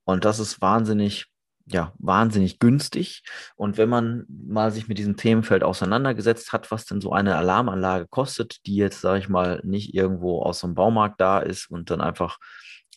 Und 0.04 0.24
das 0.24 0.38
ist 0.38 0.60
wahnsinnig, 0.60 1.26
ja, 1.66 1.92
wahnsinnig 1.98 2.58
günstig. 2.58 3.22
Und 3.56 3.78
wenn 3.78 3.88
man 3.88 4.24
mal 4.28 4.70
sich 4.70 4.88
mit 4.88 4.98
diesem 4.98 5.16
Themenfeld 5.16 5.62
auseinandergesetzt 5.62 6.52
hat, 6.52 6.70
was 6.70 6.84
denn 6.84 7.00
so 7.00 7.12
eine 7.12 7.36
Alarmanlage 7.36 8.06
kostet, 8.08 8.66
die 8.66 8.76
jetzt, 8.76 9.00
sage 9.00 9.20
ich 9.20 9.28
mal, 9.28 9.60
nicht 9.64 9.94
irgendwo 9.94 10.42
aus 10.42 10.62
einem 10.64 10.74
Baumarkt 10.74 11.20
da 11.20 11.38
ist 11.38 11.70
und 11.70 11.90
dann 11.90 12.00
einfach 12.00 12.38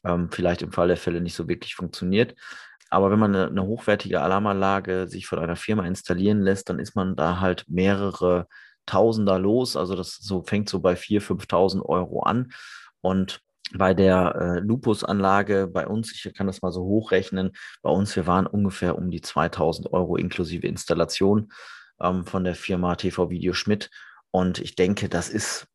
ähm, 0.03 0.29
vielleicht 0.31 0.61
im 0.61 0.71
Fall 0.71 0.87
der 0.87 0.97
Fälle 0.97 1.21
nicht 1.21 1.35
so 1.35 1.47
wirklich 1.47 1.75
funktioniert. 1.75 2.35
Aber 2.89 3.11
wenn 3.11 3.19
man 3.19 3.35
eine, 3.35 3.47
eine 3.47 3.63
hochwertige 3.63 4.21
Alarmanlage 4.21 5.07
sich 5.07 5.27
von 5.27 5.39
einer 5.39 5.55
Firma 5.55 5.85
installieren 5.85 6.41
lässt, 6.41 6.69
dann 6.69 6.79
ist 6.79 6.95
man 6.95 7.15
da 7.15 7.39
halt 7.39 7.65
mehrere 7.67 8.47
Tausender 8.85 9.37
los. 9.37 9.75
Also 9.75 9.95
das 9.95 10.15
so 10.15 10.43
fängt 10.43 10.69
so 10.69 10.79
bei 10.79 10.93
4.000, 10.93 11.47
5.000 11.47 11.81
Euro 11.83 12.21
an. 12.23 12.51
Und 13.07 13.39
bei 13.73 13.93
der 13.93 14.35
äh, 14.35 14.59
Lupus-Anlage 14.59 15.67
bei 15.67 15.87
uns, 15.87 16.11
ich 16.11 16.33
kann 16.33 16.45
das 16.45 16.61
mal 16.61 16.73
so 16.73 16.83
hochrechnen, 16.83 17.53
bei 17.81 17.89
uns, 17.89 18.13
wir 18.17 18.27
waren 18.27 18.45
ungefähr 18.45 18.97
um 18.97 19.09
die 19.09 19.21
2000 19.21 19.93
Euro 19.93 20.17
inklusive 20.17 20.67
Installation 20.67 21.53
ähm, 22.01 22.25
von 22.25 22.43
der 22.43 22.53
Firma 22.53 22.95
TV 22.95 23.29
Video 23.29 23.53
Schmidt. 23.53 23.89
Und 24.29 24.59
ich 24.59 24.75
denke, 24.75 25.07
das 25.07 25.29
ist, 25.29 25.67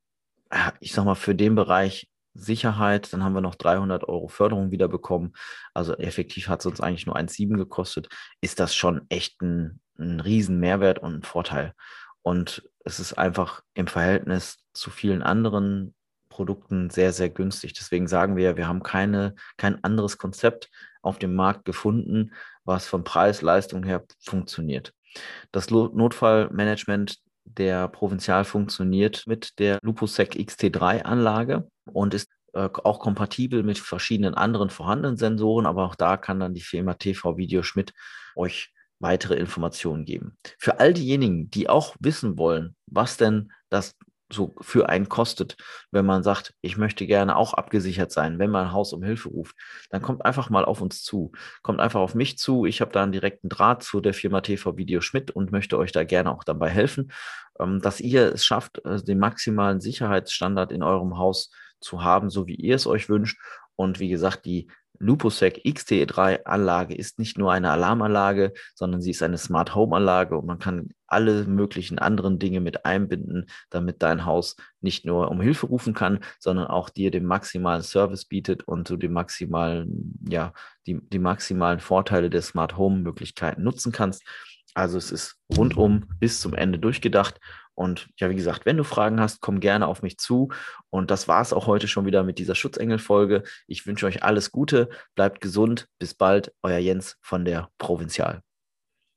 äh, 0.51 0.73
ich 0.81 0.93
sag 0.93 1.07
mal, 1.07 1.15
für 1.15 1.35
den 1.35 1.55
Bereich 1.55 2.11
Sicherheit, 2.35 3.11
dann 3.15 3.25
haben 3.25 3.35
wir 3.35 3.41
noch 3.41 3.55
300 3.55 4.07
Euro 4.07 4.29
Förderung 4.29 4.71
wiederbekommen. 4.71 5.33
Also 5.73 5.95
effektiv 5.95 6.49
hat 6.49 6.61
es 6.61 6.67
uns 6.67 6.83
eigentlich 6.83 7.07
nur 7.07 7.17
1,7 7.17 7.57
gekostet. 7.57 8.09
Ist 8.43 8.61
das 8.61 8.75
schon 8.75 9.07
echt 9.09 9.41
ein, 9.41 9.81
ein 9.99 10.21
riesen 10.21 10.61
Mehrwert 10.61 10.99
und 10.99 11.15
ein 11.15 11.23
Vorteil. 11.23 11.73
Und 12.21 12.69
es 12.85 13.01
ist 13.01 13.15
einfach 13.15 13.63
im 13.73 13.87
Verhältnis 13.87 14.59
zu 14.75 14.91
vielen 14.91 15.23
anderen 15.23 15.95
Produkten 16.33 16.89
sehr, 16.89 17.13
sehr 17.13 17.29
günstig. 17.29 17.75
Deswegen 17.75 18.09
sagen 18.09 18.37
wir, 18.37 18.57
wir 18.57 18.67
haben 18.67 18.83
keine, 18.83 19.35
kein 19.59 19.85
anderes 19.85 20.17
Konzept 20.17 20.71
auf 21.03 21.19
dem 21.19 21.35
Markt 21.35 21.67
gefunden, 21.67 22.33
was 22.65 22.87
von 22.87 23.05
Preis, 23.05 23.43
Leistung 23.43 23.85
her 23.85 24.05
funktioniert. 24.19 24.95
Das 25.51 25.71
Notfallmanagement 25.71 27.19
der 27.45 27.89
Provinzial 27.89 28.45
funktioniert 28.45 29.25
mit 29.27 29.59
der 29.59 29.79
LupoSec 29.83 30.37
XT3 30.37 31.03
Anlage 31.03 31.69
und 31.85 32.15
ist 32.15 32.31
äh, 32.55 32.71
auch 32.85 32.99
kompatibel 32.99 33.63
mit 33.63 33.79
verschiedenen 33.79 34.35
anderen 34.35 34.71
vorhandenen 34.71 35.19
Sensoren, 35.19 35.67
aber 35.67 35.85
auch 35.85 35.95
da 35.95 36.17
kann 36.17 36.41
dann 36.41 36.55
die 36.55 36.63
Firma 36.63 36.95
TV 36.95 37.37
Video 37.37 37.63
Schmidt 37.63 37.93
euch 38.37 38.73
weitere 39.01 39.35
Informationen 39.35 40.07
geben. 40.07 40.39
Für 40.59 40.81
all 40.81 40.95
diejenigen, 40.95 41.51
die 41.51 41.69
auch 41.69 41.95
wissen 42.01 42.39
wollen, 42.39 42.77
was 42.87 43.19
denn 43.19 43.53
das 43.69 43.97
so 44.33 44.55
für 44.61 44.89
einen 44.89 45.09
kostet, 45.09 45.57
wenn 45.91 46.07
man 46.07 46.23
sagt, 46.23 46.55
ich 46.61 46.77
möchte 46.77 47.07
gerne 47.07 47.37
auch 47.37 47.55
abgesichert 47.55 48.13
sein, 48.13 48.39
wenn 48.39 48.51
man 48.51 48.67
ein 48.67 48.73
Haus 48.73 48.93
um 48.93 49.03
Hilfe 49.03 49.29
ruft, 49.29 49.57
dann 49.91 50.03
kommt 50.03 50.25
einfach 50.25 50.51
mal 50.51 50.65
auf 50.65 50.81
uns 50.81 51.03
zu. 51.03 51.33
Kommt 51.63 51.81
einfach 51.81 52.01
auf 52.01 52.15
mich 52.15 52.39
zu. 52.39 52.67
Ich 52.67 52.81
habe 52.81 52.93
da 52.93 53.03
einen 53.03 53.13
direkten 53.13 53.49
Draht 53.49 53.83
zu 53.83 54.01
der 54.01 54.15
Firma 54.15 54.41
TV 54.41 54.77
Video 54.77 55.01
Schmidt 55.01 55.31
und 55.31 55.53
möchte 55.53 55.79
euch 55.79 55.93
da 55.93 56.05
gerne 56.05 56.33
auch 56.33 56.45
dabei 56.45 56.69
helfen, 56.69 57.13
ähm, 57.59 57.81
dass 57.81 58.01
ihr 58.01 58.33
es 58.33 58.45
schafft, 58.45 58.85
äh, 58.85 59.03
den 59.03 59.19
maximalen 59.19 59.81
Sicherheitsstandard 59.81 60.73
in 60.73 60.83
eurem 60.83 61.19
Haus 61.19 61.51
zu 61.81 62.03
haben, 62.03 62.31
so 62.31 62.47
wie 62.47 62.55
ihr 62.55 62.77
es 62.77 62.87
euch 62.87 63.09
wünscht. 63.09 63.39
Und 63.77 64.01
wie 64.01 64.09
gesagt, 64.09 64.45
die 64.45 64.69
LupoSec 65.03 65.63
XT3 65.65 66.45
Anlage 66.45 66.95
ist 66.95 67.19
nicht 67.19 67.37
nur 67.37 67.53
eine 67.53 67.71
Alarmanlage, 67.71 68.53
sondern 68.75 69.01
sie 69.03 69.11
ist 69.11 69.23
eine 69.23 69.37
Smart 69.37 69.75
Home 69.75 69.97
Anlage 69.97 70.39
und 70.39 70.47
man 70.47 70.61
kann 70.61 70.91
alle 71.09 71.45
möglichen 71.45 71.99
anderen 71.99 72.39
Dinge 72.39 72.61
mit 72.61 72.87
einbinden, 72.87 73.47
damit 73.69 74.01
dein 74.03 74.25
Haus 74.25 74.57
nicht 74.81 75.05
nur 75.05 75.31
um 75.31 75.41
Hilfe 75.41 75.67
rufen 75.67 75.93
kann, 75.93 76.21
sondern 76.39 76.69
auch 76.69 76.89
dir 76.89 77.11
den 77.11 77.27
maximalen 77.27 77.83
Service 77.83 78.25
bietet 78.25 78.63
und 78.63 78.89
du 78.89 78.97
die 78.97 79.09
maximalen, 79.09 80.19
ja, 80.29 80.53
die, 80.87 81.01
die 81.09 81.19
maximalen 81.19 81.81
Vorteile 81.81 82.31
der 82.31 82.43
Smart 82.43 82.77
Home 82.77 82.99
Möglichkeiten 82.99 83.63
nutzen 83.63 83.91
kannst. 83.91 84.23
Also 84.75 84.99
es 84.99 85.11
ist 85.11 85.37
rundum 85.57 86.07
bis 86.19 86.41
zum 86.41 86.55
Ende 86.55 86.79
durchgedacht 86.79 87.39
und 87.75 88.09
ja, 88.19 88.29
wie 88.31 88.37
gesagt, 88.37 88.67
wenn 88.67 88.77
du 88.77 88.85
Fragen 88.85 89.21
hast, 89.21 89.41
komm 89.41 89.61
gerne 89.61 89.87
auf 89.87 90.03
mich 90.03 90.19
zu. 90.19 90.51
Und 90.91 91.11
das 91.11 91.29
war 91.29 91.41
es 91.41 91.53
auch 91.53 91.67
heute 91.67 91.89
schon 91.89 92.05
wieder 92.05 92.23
mit 92.23 92.39
dieser 92.39 92.55
Schutzengel-Folge. 92.55 93.45
Ich 93.67 93.87
wünsche 93.87 94.07
euch 94.07 94.23
alles 94.23 94.51
Gute, 94.51 94.89
bleibt 95.15 95.41
gesund. 95.41 95.89
Bis 95.99 96.15
bald, 96.15 96.53
euer 96.63 96.79
Jens 96.79 97.17
von 97.21 97.45
der 97.45 97.71
Provinzial. 97.79 98.43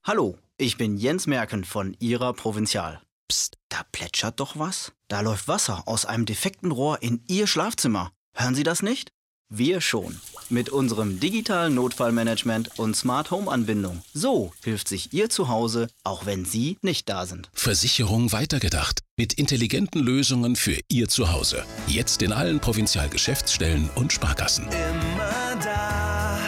Hallo, 0.03 0.37
ich 0.57 0.77
bin 0.77 0.95
Jens 0.97 1.27
Merken 1.27 1.63
von 1.63 1.95
Ihrer 1.99 2.33
Provinzial. 2.33 3.01
Psst, 3.27 3.57
da 3.69 3.81
plätschert 3.91 4.39
doch 4.39 4.57
was. 4.57 4.93
Da 5.07 5.21
läuft 5.21 5.47
Wasser 5.47 5.83
aus 5.87 6.05
einem 6.05 6.25
defekten 6.25 6.71
Rohr 6.71 7.01
in 7.01 7.23
Ihr 7.27 7.47
Schlafzimmer. 7.47 8.11
Hören 8.33 8.55
Sie 8.55 8.63
das 8.63 8.81
nicht? 8.81 9.11
Wir 9.49 9.81
schon. 9.81 10.19
Mit 10.49 10.69
unserem 10.69 11.19
digitalen 11.19 11.73
Notfallmanagement 11.73 12.77
und 12.77 12.95
Smart 12.95 13.31
Home 13.31 13.49
Anbindung. 13.51 14.03
So 14.13 14.53
hilft 14.63 14.87
sich 14.87 15.11
Ihr 15.11 15.27
Zuhause, 15.31 15.87
auch 16.03 16.27
wenn 16.27 16.45
Sie 16.45 16.77
nicht 16.83 17.09
da 17.09 17.25
sind. 17.25 17.49
Versicherung 17.53 18.31
weitergedacht. 18.31 19.01
Mit 19.17 19.33
intelligenten 19.33 19.99
Lösungen 20.03 20.55
für 20.55 20.79
Ihr 20.87 21.07
Zuhause. 21.07 21.65
Jetzt 21.87 22.21
in 22.21 22.31
allen 22.31 22.59
Provinzialgeschäftsstellen 22.59 23.89
und 23.95 24.13
Sparkassen. 24.13 24.65
Immer 24.65 25.59
da, 25.63 26.39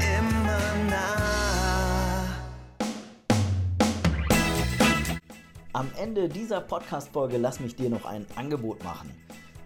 immer 0.00 0.90
nah. 0.90 2.26
Am 5.74 5.88
Ende 5.96 6.28
dieser 6.28 6.60
Podcast-Folge 6.60 7.38
lass 7.38 7.60
mich 7.60 7.76
dir 7.76 7.88
noch 7.88 8.04
ein 8.04 8.26
Angebot 8.34 8.82
machen. 8.82 9.14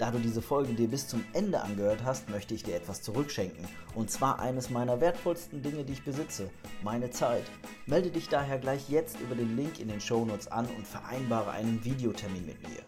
Da 0.03 0.11
du 0.11 0.19
diese 0.19 0.43
Folge 0.43 0.75
dir 0.75 0.89
bis 0.89 1.07
zum 1.07 1.25
Ende 1.33 1.61
angehört 1.61 2.03
hast, 2.03 2.29
möchte 2.29 2.55
ich 2.55 2.65
dir 2.65 2.75
etwas 2.75 3.03
zurückschenken. 3.03 3.69
Und 3.95 4.11
zwar 4.11 4.41
eines 4.41 4.69
meiner 4.69 5.01
wertvollsten 5.01 5.63
Dinge, 5.63 5.85
die 5.85 5.93
ich 5.93 6.05
besitze, 6.05 6.51
meine 6.83 7.11
Zeit. 7.11 7.45
Melde 7.87 8.11
dich 8.11 8.29
daher 8.29 8.59
gleich 8.59 8.91
jetzt 8.91 9.21
über 9.21 9.37
den 9.37 9.55
Link 9.57 9.79
in 9.79 9.87
den 9.87 10.01
Shownotes 10.01 10.49
an 10.49 10.67
und 10.77 10.89
vereinbare 10.89 11.53
einen 11.53 11.85
Videotermin 11.85 12.45
mit 12.45 12.69
mir. 12.69 12.81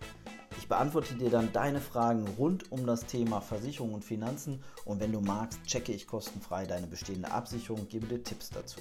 Ich 0.58 0.66
beantworte 0.66 1.14
dir 1.14 1.30
dann 1.30 1.52
deine 1.52 1.80
Fragen 1.80 2.26
rund 2.36 2.72
um 2.72 2.84
das 2.84 3.06
Thema 3.06 3.40
Versicherung 3.40 3.94
und 3.94 4.04
Finanzen 4.04 4.64
und 4.84 4.98
wenn 4.98 5.12
du 5.12 5.20
magst, 5.20 5.62
checke 5.66 5.92
ich 5.92 6.08
kostenfrei 6.08 6.66
deine 6.66 6.88
bestehende 6.88 7.30
Absicherung 7.30 7.82
und 7.82 7.90
gebe 7.90 8.08
dir 8.08 8.24
Tipps 8.24 8.50
dazu. 8.50 8.80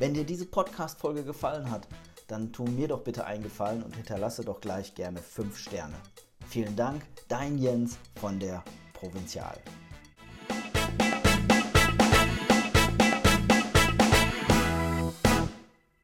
Wenn 0.00 0.12
dir 0.12 0.24
diese 0.24 0.46
Podcast-Folge 0.46 1.22
gefallen 1.22 1.70
hat, 1.70 1.86
dann 2.26 2.52
tu 2.52 2.64
mir 2.64 2.88
doch 2.88 3.02
bitte 3.02 3.26
einen 3.26 3.44
Gefallen 3.44 3.84
und 3.84 3.94
hinterlasse 3.94 4.44
doch 4.44 4.60
gleich 4.60 4.96
gerne 4.96 5.20
5 5.22 5.56
Sterne. 5.56 5.94
Vielen 6.48 6.76
Dank, 6.76 7.02
dein 7.28 7.58
Jens 7.58 7.98
von 8.16 8.38
der 8.38 8.62
Provinzial. 8.92 9.58